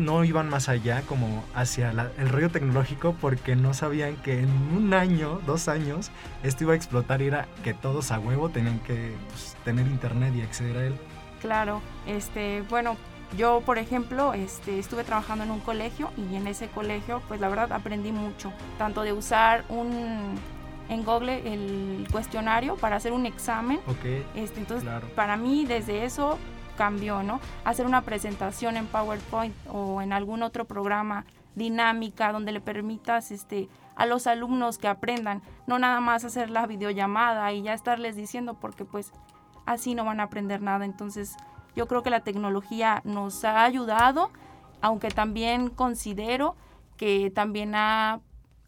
[0.00, 4.94] no, iban más allá como hacia el rollo tecnológico porque no sabían que en un
[4.94, 6.10] año, dos años,
[6.42, 10.34] esto iba a explotar y era que todos a huevo tenían que pues, tener internet
[10.36, 10.94] y acceder a él.
[11.40, 12.96] Claro, este, bueno,
[13.36, 17.48] yo por ejemplo este, estuve trabajando en un colegio y en ese colegio pues la
[17.48, 20.38] verdad aprendí mucho, tanto de usar un
[20.88, 23.78] en Google el cuestionario para hacer un examen.
[23.86, 24.24] Ok.
[24.34, 26.36] Este, entonces, para mí desde eso
[26.80, 27.40] cambió, ¿no?
[27.66, 33.68] Hacer una presentación en PowerPoint o en algún otro programa dinámica donde le permitas este,
[33.96, 38.54] a los alumnos que aprendan, no nada más hacer la videollamada y ya estarles diciendo
[38.54, 39.12] porque pues
[39.66, 40.86] así no van a aprender nada.
[40.86, 41.36] Entonces
[41.76, 44.30] yo creo que la tecnología nos ha ayudado,
[44.80, 46.56] aunque también considero
[46.96, 48.20] que también ha,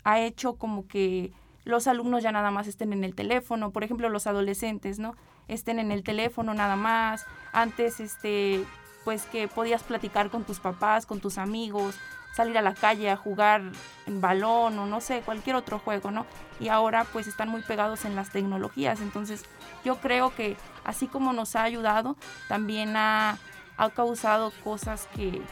[0.05, 1.33] ha hecho como que
[1.65, 5.15] los alumnos ya nada más estén en el teléfono, por ejemplo los adolescentes, ¿no?
[5.49, 7.27] Estén en el teléfono nada más.
[7.53, 8.65] Antes, este,
[9.05, 11.97] pues que podías platicar con tus papás, con tus amigos,
[12.35, 13.63] salir a la calle a jugar
[14.07, 16.27] en balón o no sé, cualquier otro juego, ¿no?
[16.61, 19.01] Y ahora pues están muy pegados en las tecnologías.
[19.01, 19.45] Entonces
[19.85, 22.17] yo creo que así como nos ha ayudado,
[22.49, 23.39] también ha,
[23.77, 25.43] ha causado cosas que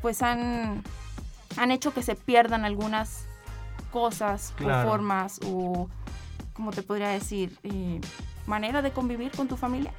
[0.00, 0.82] pues han,
[1.56, 3.26] han hecho que se pierdan algunas
[3.90, 5.88] cosas o formas o,
[6.52, 7.58] como te podría decir?
[7.62, 8.00] Eh,
[8.46, 9.92] manera de convivir con tu familia.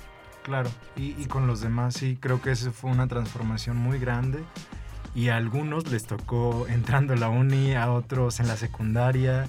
[0.43, 4.43] Claro, y, con los demás, sí, creo que esa fue una transformación muy grande
[5.15, 9.47] y a algunos les tocó entrando a la uni, a otros en la secundaria.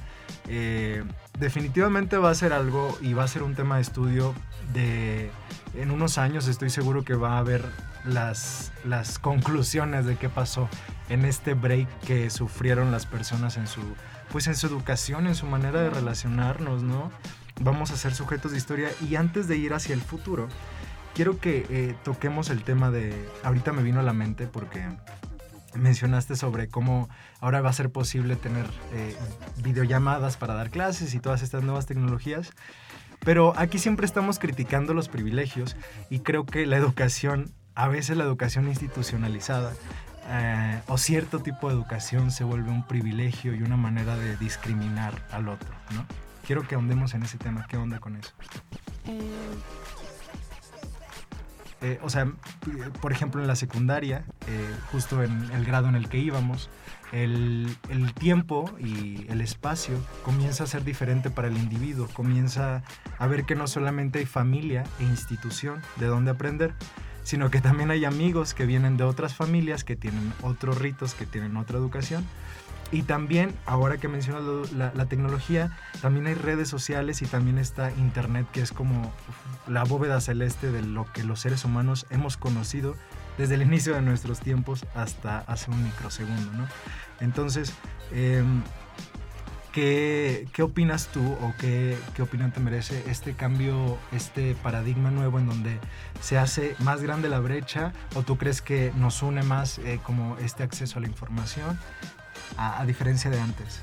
[0.48, 1.04] Eh,
[1.38, 4.34] definitivamente va a ser algo y va a ser un tema de estudio
[4.72, 5.30] de
[5.74, 7.64] en unos años estoy seguro que va a haber
[8.04, 10.68] las, las conclusiones de qué pasó
[11.08, 13.82] en este break que sufrieron las personas en su
[14.32, 17.12] pues en su educación, en su manera de relacionarnos, ¿no?
[17.60, 20.48] Vamos a ser sujetos de historia y antes de ir hacia el futuro,
[21.14, 24.84] quiero que eh, toquemos el tema de, ahorita me vino a la mente porque
[25.74, 27.08] mencionaste sobre cómo
[27.40, 29.16] ahora va a ser posible tener eh,
[29.62, 32.50] videollamadas para dar clases y todas estas nuevas tecnologías.
[33.20, 35.76] Pero aquí siempre estamos criticando los privilegios
[36.10, 39.72] y creo que la educación, a veces la educación institucionalizada
[40.28, 45.14] eh, o cierto tipo de educación se vuelve un privilegio y una manera de discriminar
[45.30, 46.04] al otro, ¿no?
[46.46, 47.66] Quiero que ahondemos en ese tema.
[47.68, 48.32] ¿Qué onda con eso?
[49.06, 49.20] Eh.
[51.82, 52.32] Eh, o sea,
[53.02, 56.70] por ejemplo, en la secundaria, eh, justo en el grado en el que íbamos,
[57.12, 62.82] el, el, tiempo y el espacio comienza a ser diferente para el individuo, comienza
[63.18, 66.74] a ver que no solamente hay familia e institución de donde aprender,
[67.22, 71.26] sino que también hay amigos que vienen de otras familias, que tienen otros ritos, que
[71.26, 72.24] tienen otra educación,
[72.92, 78.46] y también, ahora que mencionas la, tecnología, también hay redes sociales y también está Internet,
[78.52, 79.12] que es como
[79.66, 82.94] la bóveda celeste de lo que los seres humanos hemos conocido
[83.38, 86.66] desde el inicio de nuestros tiempos hasta hace un microsegundo, ¿no?
[87.20, 87.72] Entonces,
[88.12, 88.62] em,
[89.72, 95.38] ¿Qué, ¿Qué, opinas tú o qué, qué, opinión te merece este cambio, este paradigma nuevo
[95.38, 95.78] en donde
[96.22, 100.38] se hace más grande la brecha o tú crees que nos une más eh, como
[100.38, 101.78] este acceso a la información
[102.56, 103.82] a, diferencia de antes?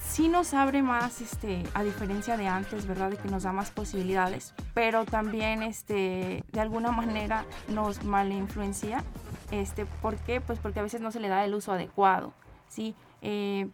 [0.00, 3.10] Sí nos abre más, este, a diferencia de antes, ¿verdad?
[3.10, 9.02] De que nos da más posibilidades, pero también este, de alguna manera nos mal influencia.
[9.50, 10.40] Este, ¿Por qué?
[10.40, 12.34] Pues porque a veces no se le da el uso adecuado,
[12.68, 12.94] ¿sí?
[13.22, 13.68] Eh,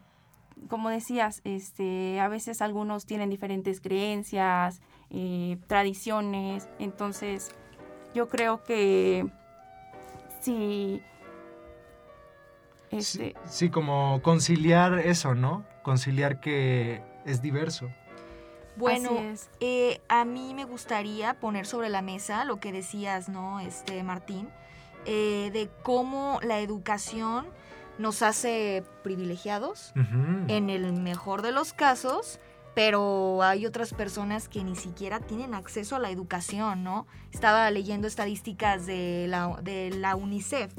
[0.69, 7.51] como decías, este, a veces algunos tienen diferentes creencias, eh, tradiciones, entonces
[8.15, 9.27] yo creo que
[10.41, 11.03] si...
[12.91, 15.65] Este, sí, sí, como conciliar eso, ¿no?
[15.83, 17.91] Conciliar que es diverso.
[18.77, 19.11] Bueno,
[19.59, 24.49] eh, a mí me gustaría poner sobre la mesa lo que decías, ¿no, este Martín?
[25.05, 27.47] Eh, de cómo la educación
[27.99, 29.93] nos hace privilegiados,
[30.47, 32.39] en el mejor de los casos,
[32.75, 37.09] pero hay otras personas que ni siquiera tienen acceso a la educación, ¿no?
[37.33, 40.73] Estaba leyendo estadísticas de la, de la UNICEF.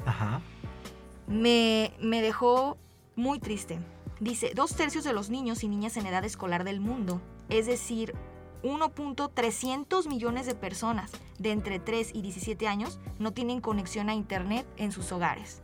[1.30, 2.76] Me, me dejó
[3.16, 3.78] muy triste.
[4.20, 8.14] Dice, dos tercios de los niños y niñas en edad escolar del mundo, es decir,
[8.62, 14.66] 1.300 millones de personas de entre 3 y 17 años no tienen conexión a Internet
[14.76, 15.62] en sus hogares.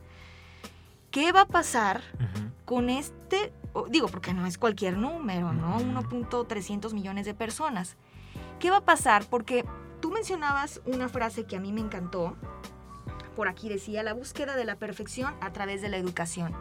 [1.11, 2.03] ¿Qué va a pasar
[2.65, 3.53] con este?
[3.91, 5.79] Digo, porque no es cualquier número, ¿no?
[5.79, 7.97] 1.300 millones de personas.
[8.59, 9.25] ¿Qué va a pasar?
[9.29, 9.65] Porque
[10.01, 12.37] tú mencionabas una frase que a mí me encantó.
[13.37, 16.53] Por aquí decía, la búsqueda de la perfección a través de la educación.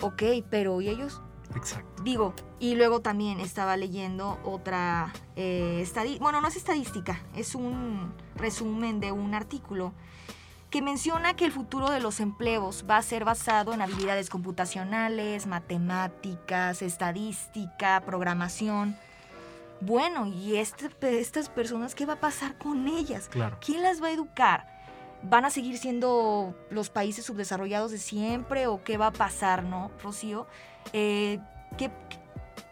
[0.00, 1.20] Ok, pero ¿y ellos?
[1.56, 2.02] Exacto.
[2.02, 8.12] Digo, y luego también estaba leyendo otra eh, estadística, bueno, no es estadística, es un
[8.36, 9.92] resumen de un artículo
[10.70, 15.46] que menciona que el futuro de los empleos va a ser basado en habilidades computacionales,
[15.46, 18.96] matemáticas, estadística, programación.
[19.80, 23.28] Bueno, ¿y este, estas personas qué va a pasar con ellas?
[23.28, 23.56] Claro.
[23.64, 24.77] ¿Quién las va a educar?
[25.22, 29.90] ¿Van a seguir siendo los países subdesarrollados de siempre o qué va a pasar, no,
[30.02, 30.46] Rocío?
[30.92, 31.40] Eh,
[31.76, 31.90] ¿qué,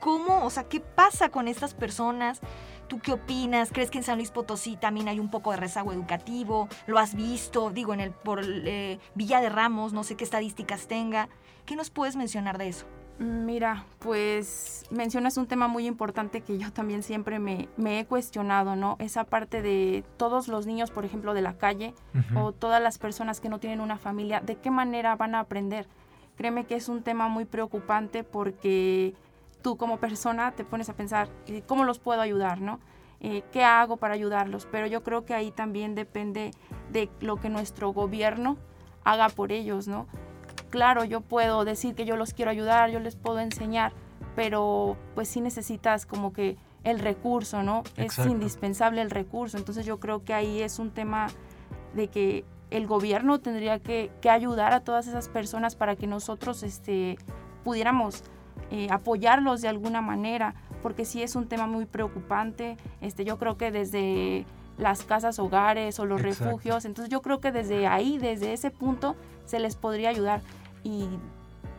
[0.01, 0.45] ¿Cómo?
[0.45, 2.41] O sea, ¿qué pasa con estas personas?
[2.89, 3.71] ¿Tú qué opinas?
[3.73, 6.69] ¿Crees que en San Luis Potosí también hay un poco de rezago educativo?
[6.87, 7.71] ¿Lo has visto?
[7.71, 11.29] Digo, en el por eh, Villa de Ramos, no sé qué estadísticas tenga.
[11.65, 12.87] ¿Qué nos puedes mencionar de eso?
[13.19, 18.97] Mira, pues mencionas un tema muy importante que yo también siempre me, he cuestionado, ¿no?
[18.99, 21.95] Esa parte de todos los niños, por ejemplo, de la calle
[22.35, 25.89] o todas las personas que no tienen una familia, ¿de qué manera van a aprender?
[26.37, 29.15] Créeme que es un tema muy preocupante porque
[29.63, 32.81] tú como persona te pones a pensar, eh, ¿cómo los puedo ayudar, no?
[33.21, 34.69] Eh, ¿Qué hago para ayudarlos?
[34.71, 36.51] Pero yo creo que ahí también depende
[36.93, 38.59] de lo que nuestro gobierno
[39.05, 40.07] haga por ellos, ¿no?
[40.71, 43.93] Claro, yo puedo decir que yo los quiero ayudar, yo les puedo enseñar,
[44.35, 47.83] pero pues sí necesitas como que el recurso, ¿no?
[47.97, 49.59] Es indispensable el recurso.
[49.59, 51.27] Entonces yo creo que ahí es un tema
[51.95, 56.63] de que el gobierno tendría que, que ayudar a todas esas personas para que nosotros
[56.63, 57.19] este,
[57.65, 58.23] pudiéramos
[58.71, 62.77] eh, apoyarlos de alguna manera, porque sí es un tema muy preocupante.
[63.01, 64.47] Este, yo creo que desde
[64.79, 69.17] las casas hogares o los refugios, entonces yo creo que desde ahí, desde ese punto,
[69.47, 70.41] se les podría ayudar.
[70.85, 71.07] Y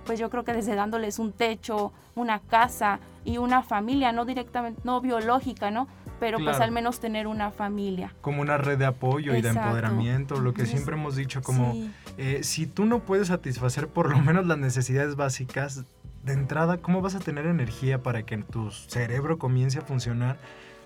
[0.05, 4.81] pues yo creo que desde dándoles un techo, una casa y una familia, no directamente,
[4.83, 5.87] no biológica, ¿no?
[6.19, 8.15] Pero pues al menos tener una familia.
[8.21, 11.75] Como una red de apoyo y de empoderamiento, lo que siempre hemos dicho, como
[12.17, 15.85] eh, si tú no puedes satisfacer por lo menos las necesidades básicas,
[16.27, 20.37] de entrada, ¿cómo vas a tener energía para que tu cerebro comience a funcionar?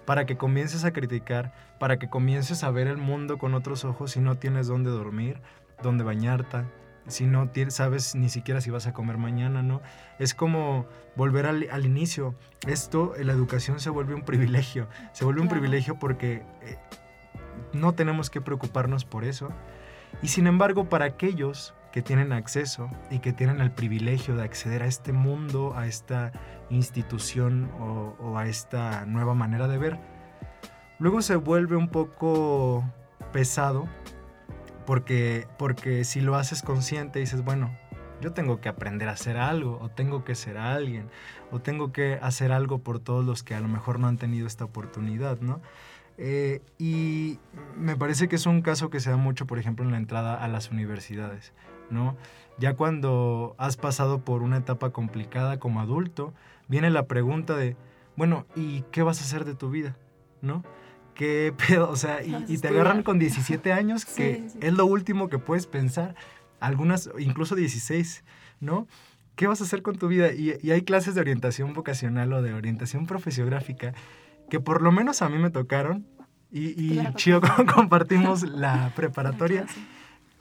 [0.06, 4.12] Para que comiences a criticar, para que comiences a ver el mundo con otros ojos
[4.12, 5.42] si no tienes dónde dormir,
[5.82, 6.66] dónde bañarte,
[7.08, 9.82] si no sabes ni siquiera si vas a comer mañana, ¿no?
[10.20, 10.86] Es como
[11.16, 12.36] volver al, inicio.
[12.68, 14.88] Esto, la educación se vuelve un privilegio.
[15.14, 16.78] Se vuelve un privilegio porque eh,
[17.74, 19.50] no tenemos que preocuparnos por eso.
[20.22, 24.84] Y sin embargo, para aquellos que tienen acceso y que tienen el privilegio de acceder
[24.84, 26.32] a este mundo, a esta
[26.72, 30.00] institución o, a esta nueva manera de ver,
[31.00, 32.84] luego se vuelve un poco
[33.32, 33.88] pesado
[34.86, 37.72] porque, porque si lo haces consciente dices, bueno,
[38.22, 41.10] yo tengo que aprender a hacer algo, o tengo que ser alguien,
[41.52, 44.48] o tengo que hacer algo por todos los que a lo mejor no han tenido
[44.48, 45.62] esta oportunidad, ¿no?
[46.18, 47.40] Eh, y
[47.76, 50.36] me parece que es un caso que se da mucho, por ejemplo, en la entrada
[50.36, 51.54] a las universidades.
[51.92, 52.16] ¿No?
[52.58, 56.34] Ya cuando has pasado por una etapa complicada como adulto,
[56.68, 57.76] viene la pregunta de,
[58.16, 59.98] bueno, ¿y qué vas a hacer de tu vida?
[60.42, 60.64] ¿No?
[61.14, 61.90] ¿Qué pedo?
[61.90, 66.16] O sea, y, te agarran con 17 años, que es lo último que puedes pensar,
[66.60, 68.24] algunas, incluso 16,
[68.60, 68.88] ¿no?
[69.36, 70.34] ¿qué vas a hacer con tu vida?
[70.34, 73.94] Y, y hay clases de orientación vocacional o de orientación profesiográfica
[74.52, 76.06] que por lo menos a mí me tocaron
[76.52, 77.16] y, y Claro.
[77.16, 77.42] Chio
[77.74, 79.66] compartimos la preparatoria.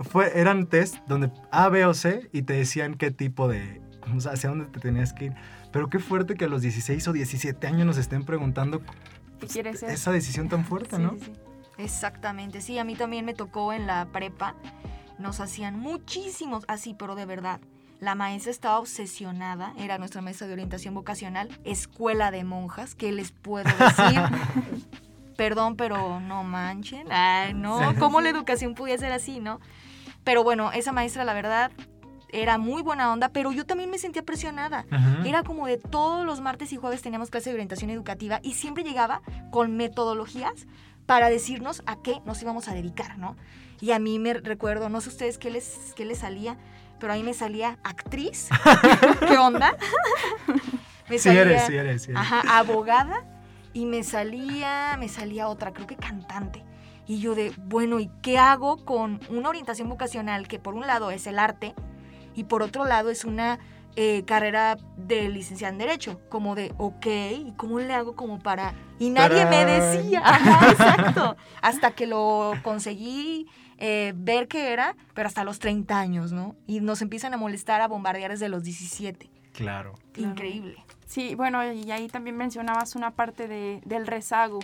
[0.01, 3.81] Fue, eran test donde A, B o C y te decían qué tipo de,
[4.17, 5.35] o sea, hacia dónde te tenías que ir.
[5.73, 8.81] Pero qué fuerte que a los 16 o 17 años nos estén preguntando
[9.39, 9.91] ¿Qué quieres ser?
[9.91, 11.13] esa decisión tan fuerte, Sí, ¿no?
[11.13, 11.33] sí, sí.
[11.79, 14.55] Exactamente, sí, a mí también me tocó en la prepa.
[15.19, 17.61] Nos hacían muchísimos, así, pero de verdad.
[18.01, 23.31] La maestra estaba obsesionada, era nuestra maestra de orientación vocacional, escuela de monjas, ¿qué les
[23.33, 24.21] puedo decir?
[25.37, 27.07] Perdón, pero no manchen.
[27.11, 29.61] Ay, no, ¿cómo la educación podía ser así, no?
[30.25, 31.71] Pero bueno, esa maestra, la verdad,
[32.33, 34.85] era muy buena onda, pero yo también me sentía presionada.
[35.25, 38.85] Era como de todos los martes y jueves teníamos clase de orientación educativa y siempre
[38.85, 40.67] llegaba con metodologías
[41.07, 43.37] para decirnos a qué nos íbamos a dedicar, ¿no?
[43.81, 46.57] Y a mí me recuerdo, no sé ustedes qué les, qué les salía,
[46.99, 48.49] pero a mí me salía actriz.
[49.27, 49.77] ¿Qué onda?
[51.09, 52.23] me Sí eres, sí eres, sí eres.
[52.23, 53.25] Ajá, abogada
[53.73, 56.63] y me salía, me salía otra, creo que cantante.
[57.11, 61.11] Y yo de, bueno, ¿y qué hago con una orientación vocacional que por un lado
[61.11, 61.75] es el arte
[62.37, 63.59] y por otro lado es una
[63.97, 66.21] eh, carrera de licenciada en Derecho?
[66.29, 68.75] Como de, ok, ¿y cómo le hago como para...?
[69.01, 73.49] Y nadie me decía, ajá, exacto, hasta que lo conseguí
[73.79, 76.55] eh, ver qué era, pero hasta los 30 años, ¿no?
[76.69, 79.29] Y nos empiezan a molestar, a bombardear desde los 17.
[79.53, 79.95] Claro.
[80.13, 80.31] Claro.
[80.31, 80.77] Increíble.
[81.07, 84.61] Sí, bueno, y ahí también mencionabas una parte de, del rezago.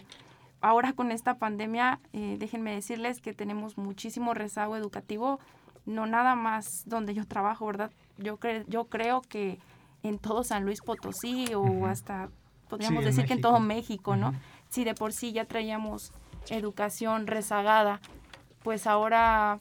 [0.60, 5.38] Ahora con esta pandemia, eh, déjenme decirles que tenemos muchísimo rezago educativo,
[5.84, 7.90] no nada más donde yo trabajo, ¿verdad?
[8.18, 9.58] Yo, cre- yo creo que
[10.02, 12.28] en todo San Luis Potosí o hasta,
[12.68, 14.16] podríamos Sí, en decir que en todo México.
[14.16, 14.34] ¿no?
[14.68, 16.12] Si de por sí ya traíamos
[16.48, 18.00] educación rezagada,
[18.62, 19.60] pues ahora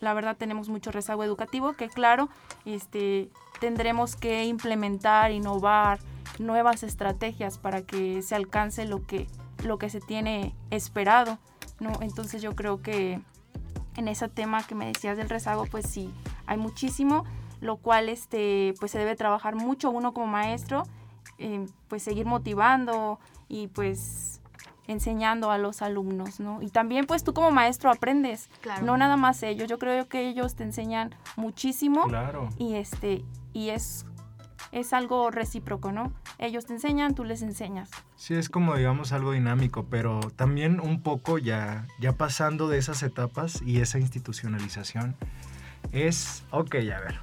[0.00, 2.28] la verdad tenemos mucho rezago educativo que claro,
[2.64, 3.28] este,
[3.60, 5.98] tendremos que implementar, innovar
[6.38, 9.26] nuevas estrategias para que se alcance lo que,
[9.64, 11.38] lo que se tiene esperado,
[11.80, 11.92] ¿no?
[12.00, 13.20] Entonces yo creo que
[13.96, 16.10] en ese tema que me decías del rezago, pues sí,
[16.46, 17.24] hay muchísimo,
[17.60, 20.84] lo cual este, pues se debe trabajar mucho uno como maestro,
[21.38, 24.40] eh, pues seguir motivando y pues
[24.86, 26.62] enseñando a los alumnos, ¿no?
[26.62, 28.84] Y también pues tú como maestro aprendes, Claro.
[28.84, 32.48] no nada más ellos, yo creo que ellos te enseñan muchísimo Claro.
[32.58, 34.04] y este y es
[34.72, 36.12] es algo recíproco, ¿no?
[36.38, 37.90] Ellos te enseñan, tú les enseñas.
[38.16, 43.02] Sí, es como digamos algo dinámico, pero también un poco ya, ya pasando de esas
[43.02, 45.16] etapas y esa institucionalización,
[45.92, 47.20] es, ok, a ver,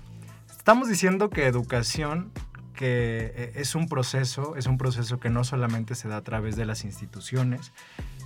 [0.49, 2.31] estamos diciendo que educación,
[2.73, 6.55] que eh, es un proceso, es un proceso que no solamente se da a través
[6.55, 7.71] de las instituciones,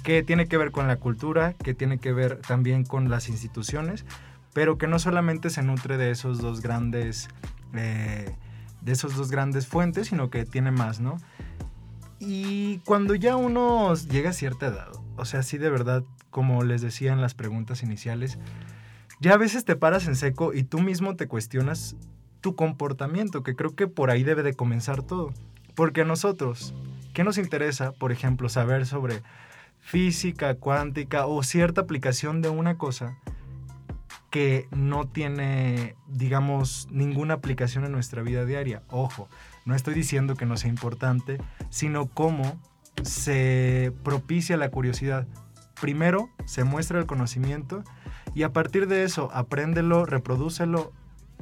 [0.03, 4.05] que tiene que ver con la cultura, que tiene que ver también con las instituciones,
[4.53, 7.29] pero que no solamente se nutre de esos dos grandes...
[7.75, 8.35] eh,
[8.81, 11.17] de esos dos grandes fuentes, sino que tiene más, ¿no?
[12.19, 16.81] Y cuando ya uno llega a cierta edad, o sea, sí de verdad, como les
[16.81, 18.37] decía en las preguntas iniciales,
[19.19, 21.95] ya a veces te paras en seco y tú mismo te cuestionas
[22.41, 25.33] tu comportamiento, que creo que por ahí debe de comenzar todo.
[25.75, 26.73] Porque a nosotros,
[27.13, 29.21] ¿qué nos interesa, por ejemplo, saber sobre
[29.79, 33.17] física cuántica o cierta aplicación de una cosa
[34.31, 38.81] que no tiene, digamos, ninguna aplicación en nuestra vida diaria?
[38.87, 39.29] Ojo,
[39.65, 41.37] no estoy diciendo que no sea importante,
[41.69, 42.59] sino cómo
[43.03, 45.27] se propicia la curiosidad.
[45.79, 47.83] Primero se muestra el conocimiento
[48.33, 50.93] y a partir de eso apréndelo, reprodúcelo,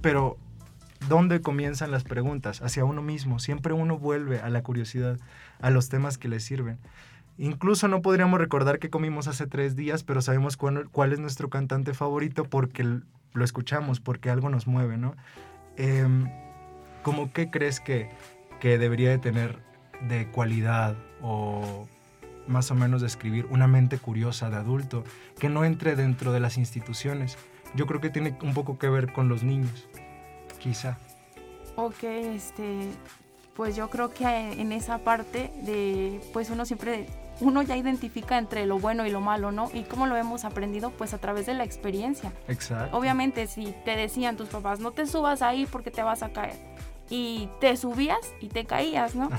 [0.02, 0.38] pero
[1.08, 2.62] ¿dónde comienzan las preguntas?
[2.62, 3.40] Hacia uno mismo.
[3.40, 5.20] Siempre uno vuelve a la curiosidad,
[5.62, 6.80] a los temas que le sirven.
[7.40, 11.50] Incluso no podríamos recordar qué comimos hace tres días, pero sabemos cuál, cuál es nuestro
[11.50, 15.16] cantante favorito porque lo escuchamos, porque algo nos mueve, ¿no?
[15.78, 16.30] Em,
[17.02, 18.10] ¿Cómo qué crees que,
[18.60, 19.60] que debería de tener
[20.10, 21.88] de cualidad o
[22.46, 25.06] más o menos describir una mente curiosa de adulto
[25.40, 27.38] que no entre dentro de las instituciones?
[27.74, 29.88] Yo creo que tiene un poco que ver con los niños,
[30.60, 30.98] quizá.
[31.78, 32.90] Ok, este,
[33.56, 37.08] pues yo creo que en esa parte de, pues uno siempre,
[37.42, 39.70] uno ya identifica entre lo bueno y lo malo, ¿no?
[39.74, 42.32] Y cómo lo hemos aprendido, pues a través de la experiencia.
[42.48, 42.98] Exacto.
[42.98, 46.56] Obviamente, si te decían tus papás, no te subas ahí porque te vas a caer.
[47.10, 49.30] Y te subías y te caías, ¿no?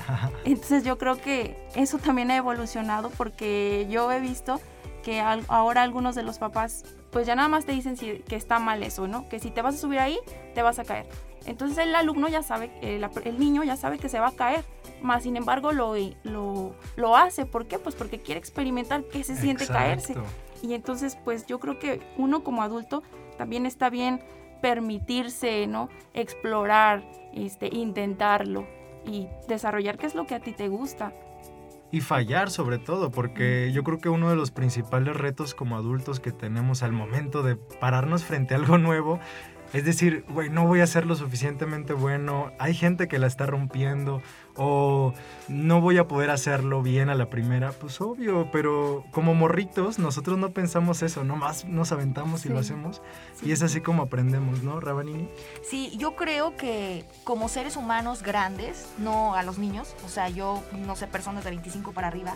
[0.43, 4.59] Entonces yo creo que eso también ha evolucionado porque yo he visto
[5.03, 8.35] que al- ahora algunos de los papás pues ya nada más te dicen si- que
[8.35, 9.27] está mal eso, ¿no?
[9.29, 10.17] Que si te vas a subir ahí,
[10.53, 11.07] te vas a caer.
[11.45, 14.63] Entonces el alumno ya sabe, el, el niño ya sabe que se va a caer,
[15.01, 17.45] más sin embargo lo, lo, lo hace.
[17.45, 17.79] ¿Por qué?
[17.79, 20.15] Pues porque quiere experimentar qué se siente caerse.
[20.61, 23.03] Y entonces, pues yo creo que uno como adulto
[23.37, 24.21] también está bien
[24.61, 25.89] permitirse, ¿no?
[26.13, 28.67] Explorar, este, intentarlo
[29.05, 31.13] y desarrollar qué es lo que a ti te gusta.
[31.93, 36.21] Y fallar sobre todo, porque yo creo que uno de los principales retos como adultos
[36.21, 39.19] que tenemos al momento de pararnos frente a algo nuevo
[39.73, 43.45] es decir, güey, no voy a ser lo suficientemente bueno, hay gente que la está
[43.45, 44.21] rompiendo
[44.55, 45.13] o
[45.47, 50.37] no voy a poder hacerlo bien a la primera, pues obvio, pero como morritos nosotros
[50.37, 53.01] no pensamos eso, nomás nos aventamos y lo hacemos
[53.41, 55.29] y es así como aprendemos, ¿no, Rabanini?
[55.63, 60.61] Sí, yo creo que como seres humanos grandes, no a los niños, o sea, yo
[60.85, 62.35] no sé, personas de 25 para arriba,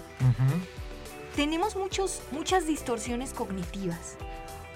[1.36, 4.16] tenemos muchos, muchas distorsiones cognitivas.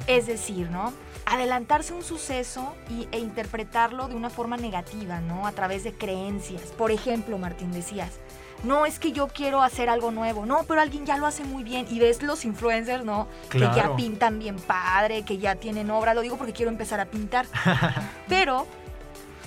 [0.07, 0.93] Es decir, ¿no?
[1.30, 5.46] Adelantarse un suceso y, e interpretarlo de una forma negativa, ¿no?
[5.46, 6.64] A través de creencias.
[6.78, 8.20] Por ejemplo, Martín, decías,
[8.64, 10.46] no, es que yo quiero hacer algo nuevo.
[10.46, 11.86] No, pero alguien ya lo hace muy bien.
[11.90, 13.28] Y ves los influencers, ¿no?
[13.50, 16.14] Que ya pintan bien padre, que ya tienen obra.
[16.14, 17.46] Lo digo porque quiero empezar a pintar.
[18.28, 18.68] pero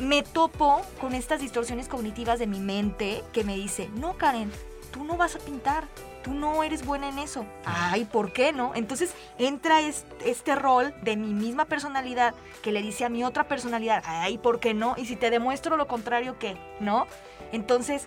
[0.00, 4.50] me topo con estas distorsiones cognitivas de mi mente que me dice, no, Karen,
[4.90, 5.84] tú no vas a pintar
[6.22, 7.44] tú no eres buena en eso.
[7.64, 8.72] Ay, ¿por qué no?
[8.74, 14.02] Entonces entra este, rol de mi misma personalidad que le dice a mi otra personalidad,
[14.06, 14.94] ay, ¿por qué no?
[14.96, 16.56] Y si te demuestro lo contrario, ¿qué?
[16.80, 17.06] ¿No?
[17.52, 18.06] Entonces,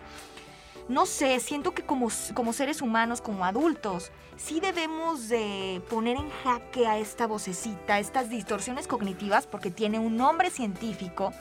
[0.87, 6.29] no sé, siento que como, como seres humanos, como adultos, sí debemos de poner en
[6.43, 11.33] jaque a esta vocecita, estas distorsiones cognitivas, porque tiene un nombre científico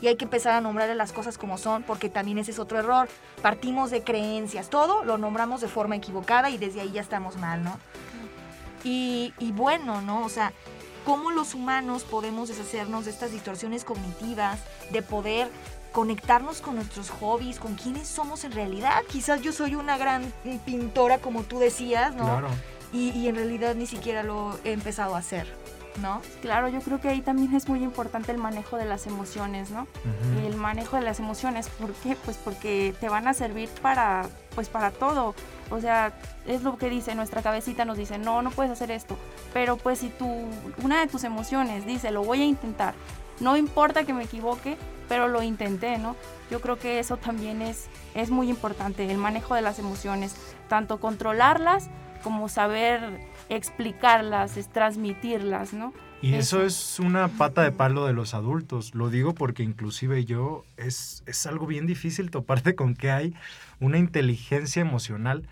[0.00, 2.78] y hay que empezar a nombrar las cosas como son, porque también ese es otro
[2.78, 3.08] error.
[3.42, 7.62] Partimos de creencias, todo lo nombramos de forma equivocada y desde ahí ya estamos mal,
[7.62, 7.78] ¿no?
[8.82, 10.24] Y, y bueno, ¿no?
[10.24, 10.52] O sea,
[11.04, 14.58] ¿cómo los humanos podemos deshacernos de estas distorsiones cognitivas,
[14.90, 15.48] de poder
[15.92, 19.02] conectarnos con nuestros hobbies, con quiénes somos en realidad?
[19.10, 20.32] Quizás yo soy una gran
[20.64, 22.24] pintora, como tú decías, ¿no?
[22.24, 22.48] Claro.
[22.92, 25.46] Y, y en realidad ni siquiera lo he empezado a hacer.
[25.98, 26.20] ¿No?
[26.42, 29.86] Claro, yo creo que ahí también es muy importante el manejo de las emociones, ¿no?
[30.44, 32.16] El manejo de las emociones, ¿por qué?
[32.24, 35.34] Pues porque te van a servir para, pues para todo.
[35.70, 36.12] O sea,
[36.46, 39.16] es lo que dice nuestra cabecita, nos dice, no, no puedes hacer esto.
[39.52, 40.26] Pero pues si tú,
[40.82, 42.94] una de tus emociones dice, lo voy a intentar,
[43.40, 44.76] no importa que me equivoque,
[45.08, 46.14] pero lo intenté, ¿no?
[46.50, 50.34] Yo creo que eso también es, es muy importante, el manejo de las emociones,
[50.68, 51.88] tanto controlarlas
[52.22, 53.20] como saber
[53.50, 55.92] explicarlas, es transmitirlas, ¿no?
[56.22, 56.62] Y eso.
[56.62, 58.94] es una pata de palo de los adultos.
[58.94, 63.34] Lo digo porque inclusive yo es, es algo bien difícil toparte con que hay
[63.80, 65.48] una inteligencia emocional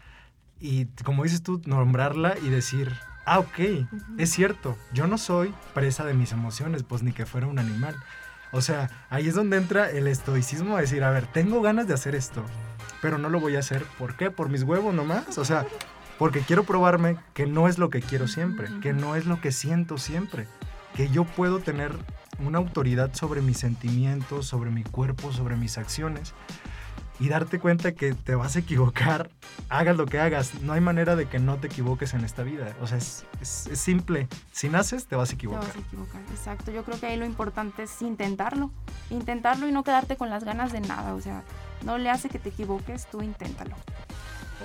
[0.60, 2.92] y como dices tú, nombrarla y decir,
[3.24, 3.86] ah, ok,
[4.18, 7.94] es cierto, yo no soy presa de mis emociones, pues ni que fuera un animal.
[8.50, 11.94] O sea, ahí es donde entra el estoicismo a decir, a ver, tengo ganas de
[11.94, 12.44] hacer esto,
[13.00, 13.84] pero no lo voy a hacer.
[13.98, 14.30] ¿Por qué?
[14.30, 15.38] ¿Por mis huevos nomás?
[15.38, 15.66] O sea,
[16.18, 19.52] porque quiero probarme que no es lo que quiero siempre, que no es lo que
[19.52, 20.46] siento siempre,
[20.94, 21.92] que yo puedo tener
[22.44, 26.34] una autoridad sobre mis sentimientos, sobre mi cuerpo, sobre mis acciones
[27.20, 29.30] y darte cuenta que te vas a equivocar,
[29.68, 30.54] hagas lo que hagas.
[30.62, 32.76] No hay manera de que no te equivoques en esta vida.
[32.80, 34.28] O sea, es, simple.
[34.52, 35.62] Si naces, te vas a equivocar.
[35.62, 36.70] Te vas a equivocar, exacto.
[36.70, 38.70] Yo creo que ahí lo importante es intentarlo.
[39.10, 41.14] Intentarlo y no quedarte con las ganas de nada.
[41.14, 41.42] O sea,
[41.84, 43.76] no le hace que te equivoques, tú inténtalo.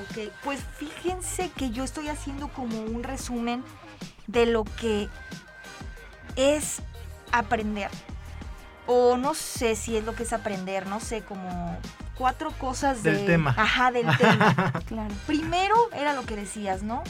[0.02, 3.64] Ok, pues fíjense que yo estoy haciendo como un resumen
[4.28, 5.10] de lo que
[6.36, 6.82] es
[7.32, 7.92] aprender.
[8.86, 11.78] O no sé si es lo que es aprender, no sé, como
[12.18, 13.54] cuatro cosas del tema.
[13.58, 14.74] Ajá, del tema.
[14.88, 15.14] claro.
[15.26, 17.04] Primero era lo que decías, ¿no?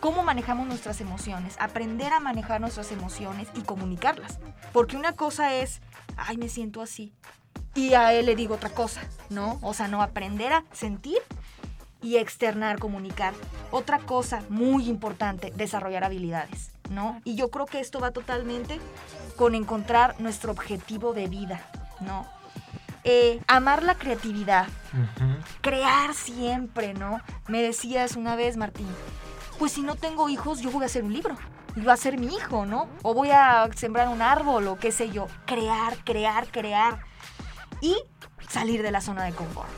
[0.00, 4.38] Cómo manejamos nuestras emociones, aprender a manejar nuestras emociones y comunicarlas.
[4.72, 5.80] Porque una cosa es,
[6.16, 7.12] ay, me siento así.
[7.74, 9.58] Y a él le digo otra cosa, ¿no?
[9.60, 11.18] O sea, no aprender a sentir
[12.02, 13.34] y externar, comunicar.
[13.70, 17.20] Otra cosa muy importante, desarrollar habilidades, ¿no?
[17.24, 18.80] Y yo creo que esto va totalmente
[19.36, 21.60] con encontrar nuestro objetivo de vida,
[22.00, 22.26] ¿no?
[23.04, 24.66] Eh, amar la creatividad,
[25.60, 27.20] crear siempre, ¿no?
[27.46, 28.88] Me decías una vez, Martín,
[29.58, 31.36] pues si no tengo hijos, yo voy a hacer un libro.
[31.76, 32.88] Y va a ser mi hijo, ¿no?
[33.02, 35.28] O voy a sembrar un árbol o qué sé yo.
[35.46, 37.00] Crear, crear, crear.
[37.80, 37.94] Y
[38.48, 39.68] salir de la zona de confort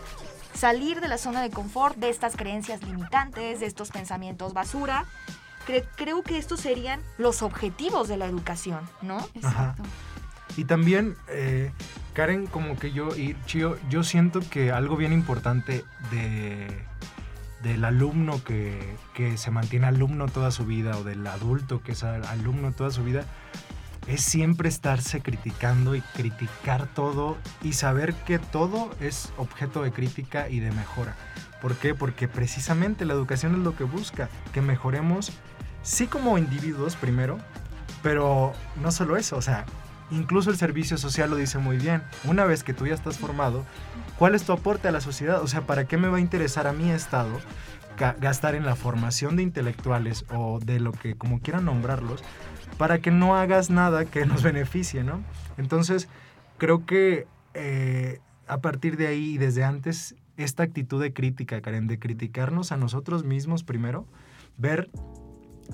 [0.61, 5.07] salir de la zona de confort, de estas creencias limitantes, de estos pensamientos basura.
[5.97, 9.27] creo que estos serían los objetivos de la educación, ¿no?
[9.35, 9.83] Exacto.
[10.59, 11.73] Y también, eh,
[12.13, 16.67] Karen, como que yo y Chio, yo siento que algo bien importante de,
[17.63, 22.03] del alumno que, que se mantiene alumno toda su vida o del adulto que es
[22.05, 23.25] alumno toda su vida,
[24.07, 30.49] es siempre estarse criticando y criticar todo y saber que todo es objeto de crítica
[30.49, 31.17] y de mejora.
[31.61, 31.95] ¿Por qué?
[31.95, 35.33] Porque precisamente la educación es lo que busca, que mejoremos,
[35.83, 37.39] sí como individuos primero,
[38.03, 39.67] pero no solo eso, o sea,
[40.11, 42.03] incluso el servicio social lo dice muy bien.
[42.25, 43.65] Una vez que tú ya estás formado,
[44.19, 45.43] ¿cuál es tu aporte a la sociedad?
[45.43, 47.39] O sea, ¿para qué me va a interesar a mi Estado
[48.19, 52.23] gastar en la formación de intelectuales o de lo que como quieran nombrarlos
[52.81, 55.21] para que no hagas nada que nos beneficie, ¿no?
[55.59, 56.09] Entonces,
[56.57, 61.89] creo que eh, a partir de ahí y desde antes, esta actitud de crítica, Karen,
[61.89, 64.07] de criticarnos a nosotros mismos primero,
[64.57, 64.89] ver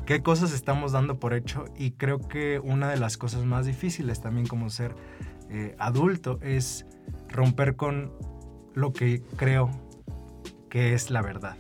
[0.05, 4.21] qué cosas estamos dando por hecho y creo que una de las cosas más difíciles
[4.21, 4.97] también como ser
[5.49, 6.87] eh, adulto es
[7.29, 8.11] romper con
[8.75, 9.71] lo que creo
[10.69, 11.57] que es la verdad,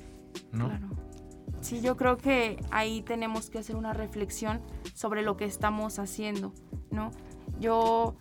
[0.51, 0.70] ¿no?
[0.70, 0.88] Claro.
[1.61, 4.61] Sí, yo creo que ahí tenemos que hacer una reflexión
[4.97, 6.53] sobre lo que estamos haciendo,
[6.90, 7.11] ¿no?
[7.61, 8.16] Yo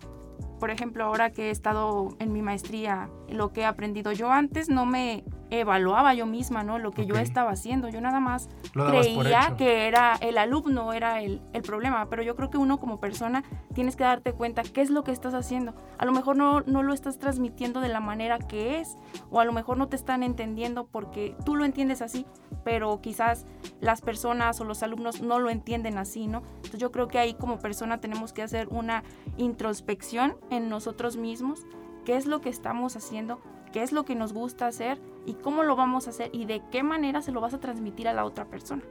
[0.60, 4.70] por ejemplo, ahora que he estado en mi maestría, lo que he aprendido, yo antes
[4.70, 5.24] no me
[5.60, 6.80] evaluaba yo misma, ¿no?
[6.80, 7.90] Lo que yo estaba haciendo.
[7.90, 12.08] Yo nada más creía que era el alumno, era el, el, problema.
[12.10, 13.44] Pero yo creo que uno como persona
[13.74, 15.76] tienes que darte cuenta qué es lo que estás haciendo.
[15.98, 18.98] A lo mejor no, no lo estás transmitiendo de la manera que es,
[19.30, 22.26] o a lo mejor no te están entendiendo porque tú lo entiendes así,
[22.64, 23.46] pero quizás
[23.82, 26.42] las personas o los alumnos no lo entienden así, ¿no?
[26.58, 29.04] Entonces yo creo que ahí como persona tenemos que hacer una
[29.38, 31.66] introspección en nosotros mismos,
[32.06, 33.42] qué es lo que estamos haciendo,
[33.76, 36.62] qué es lo que nos gusta hacer y cómo lo vamos a hacer y de
[36.72, 38.82] qué manera se lo vas a transmitir a la otra persona.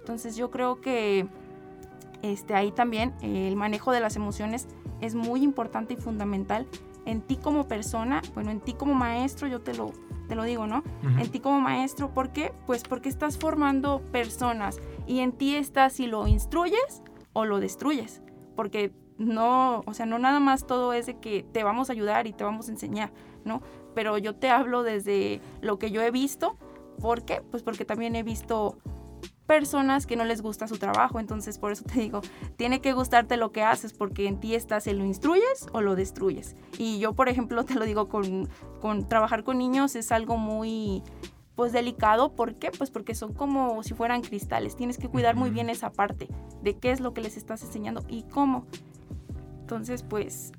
[0.00, 1.28] Entonces yo creo que
[2.22, 4.66] este, ahí también eh, el manejo de las emociones
[5.00, 6.66] es muy importante y fundamental
[7.06, 9.92] en ti como persona, bueno, en ti como maestro, yo te lo,
[10.26, 10.82] te lo digo, ¿no?
[11.02, 12.52] En ti como maestro, ¿por qué?
[12.66, 17.04] Pues porque estás formando personas y en ti está si lo instruyes
[17.34, 18.20] o lo destruyes,
[18.56, 22.26] porque no, o sea, no nada más todo es de que te vamos a ayudar
[22.26, 23.12] y te vamos a enseñar,
[23.44, 23.62] ¿no?
[23.94, 26.56] Pero yo te hablo desde lo que yo he visto,
[27.00, 27.42] ¿por qué?
[27.50, 28.78] Pues porque también he visto
[29.46, 31.20] personas que no les gusta su trabajo.
[31.20, 32.20] Entonces, por eso te digo,
[32.56, 35.94] tiene que gustarte lo que haces, porque en ti estás, ¿se lo instruyes o lo
[35.96, 36.56] destruyes?
[36.78, 38.48] Y yo, por ejemplo, te lo digo con,
[38.80, 41.02] con trabajar con niños es algo muy
[41.54, 42.72] pues delicado, ¿por qué?
[42.76, 46.26] Pues porque son como si fueran cristales, tienes que cuidar muy bien esa parte
[46.62, 48.66] de qué es lo que les estás enseñando y cómo.
[49.60, 50.52] Entonces, pues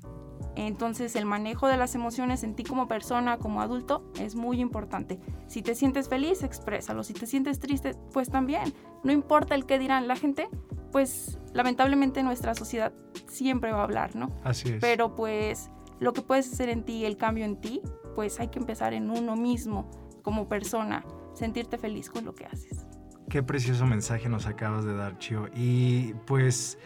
[0.56, 5.20] entonces el manejo de las emociones en ti como persona, como adulto, es muy importante.
[5.46, 7.04] Si te sientes feliz, exprésalo.
[7.04, 8.72] Si te sientes triste, pues también.
[9.04, 10.48] No importa el que dirán la gente,
[10.92, 12.92] pues lamentablemente nuestra sociedad
[13.28, 14.30] siempre va a hablar, ¿no?
[14.44, 14.80] Así es.
[14.80, 17.82] Pero pues lo que puedes hacer en ti, el cambio en ti,
[18.14, 19.90] pues hay que empezar en uno mismo,
[20.22, 21.04] como persona,
[21.34, 22.86] sentirte feliz con lo que haces.
[23.28, 25.48] Qué precioso mensaje nos acabas de dar, Chio.
[25.54, 26.78] Y pues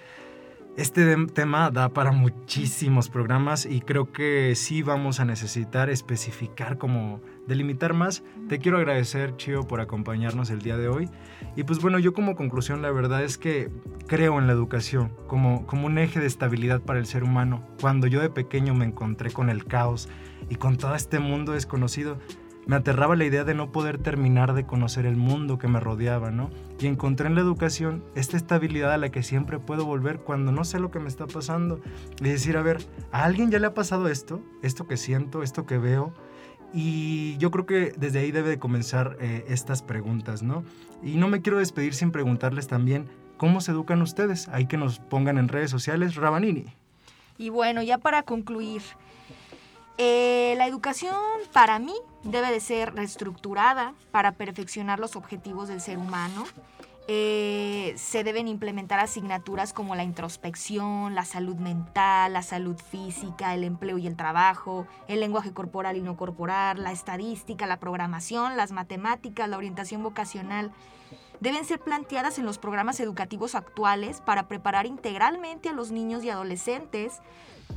[0.76, 7.20] este tema da para muchísimos programas y creo que sí vamos a necesitar especificar como
[7.46, 8.22] delimitar más.
[8.48, 11.10] Te quiero agradecer, Chio, por acompañarnos el día de hoy.
[11.56, 13.70] Y pues bueno, yo como conclusión la verdad es que
[14.06, 17.66] creo en la educación como, como un eje de estabilidad para el ser humano.
[17.80, 20.08] Cuando yo de pequeño me encontré con el caos
[20.48, 22.18] y con todo este mundo desconocido,
[22.70, 26.30] me aterraba la idea de no poder terminar de conocer el mundo que me rodeaba,
[26.30, 26.50] ¿no?
[26.78, 30.62] Y encontré en la educación esta estabilidad a la que siempre puedo volver cuando no
[30.62, 31.80] sé lo que me está pasando.
[32.20, 32.78] Y decir, a ver,
[33.10, 34.40] ¿a alguien ya le ha pasado esto?
[34.62, 36.14] Esto que siento, esto que veo.
[36.72, 40.62] Y yo creo que desde ahí debe de comenzar eh, estas preguntas, ¿no?
[41.02, 44.46] Y no me quiero despedir sin preguntarles también, ¿cómo se educan ustedes?
[44.46, 46.66] Hay que nos pongan en redes sociales, Rabanini.
[47.36, 48.82] Y bueno, ya para concluir,
[49.98, 51.16] eh, la educación
[51.52, 56.44] para mí debe de ser reestructurada para perfeccionar los objetivos del ser humano.
[57.12, 63.64] Eh, se deben implementar asignaturas como la introspección, la salud mental, la salud física, el
[63.64, 68.70] empleo y el trabajo, el lenguaje corporal y no corporal, la estadística, la programación, las
[68.70, 70.70] matemáticas, la orientación vocacional.
[71.40, 76.30] Deben ser planteadas en los programas educativos actuales para preparar integralmente a los niños y
[76.30, 77.22] adolescentes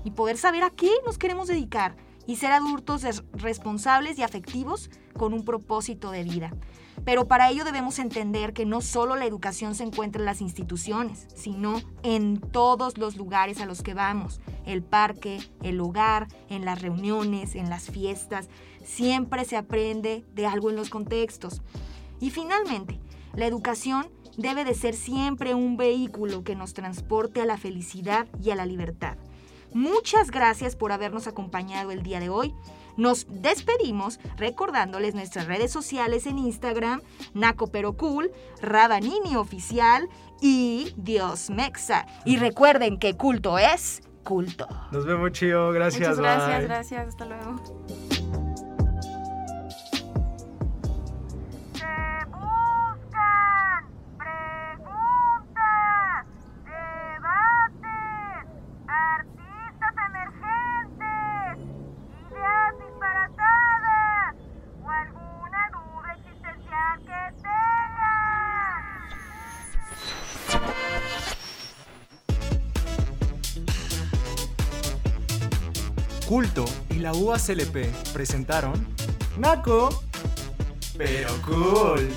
[0.04, 1.96] y poder saber a qué nos queremos dedicar
[2.28, 3.04] y ser adultos
[3.34, 6.52] responsables y afectivos con un propósito de vida.
[7.06, 11.28] Pero para ello debemos entender que no solo la educación se encuentra en las instituciones,
[11.36, 16.82] sino en todos los lugares a los que vamos, el parque, el hogar, en las
[16.82, 18.48] reuniones, en las fiestas,
[18.84, 21.62] siempre se aprende de algo en los contextos.
[22.20, 23.00] Y finalmente,
[23.34, 28.52] la educación debe de ser siempre un vehículo que nos transporte a la felicidad y
[28.52, 29.18] a la libertad.
[29.74, 32.56] Muchas gracias por habernos acompañado el día de hoy.
[32.96, 37.02] Nos despedimos recordándoles nuestras redes sociales en Instagram,
[37.34, 40.08] Naco Pero Cool, Rabanini Oficial
[40.42, 42.06] y Dios Mexa.
[42.26, 44.68] Y recuerden que culto es culto.
[44.92, 45.72] Nos vemos, Chío.
[45.72, 46.18] Gracias.
[46.18, 47.08] Muchas gracias, gracias.
[47.08, 48.43] Hasta luego.
[76.34, 78.88] Culto y la UACLP presentaron
[79.38, 80.02] Naco,
[80.98, 82.10] pero cool.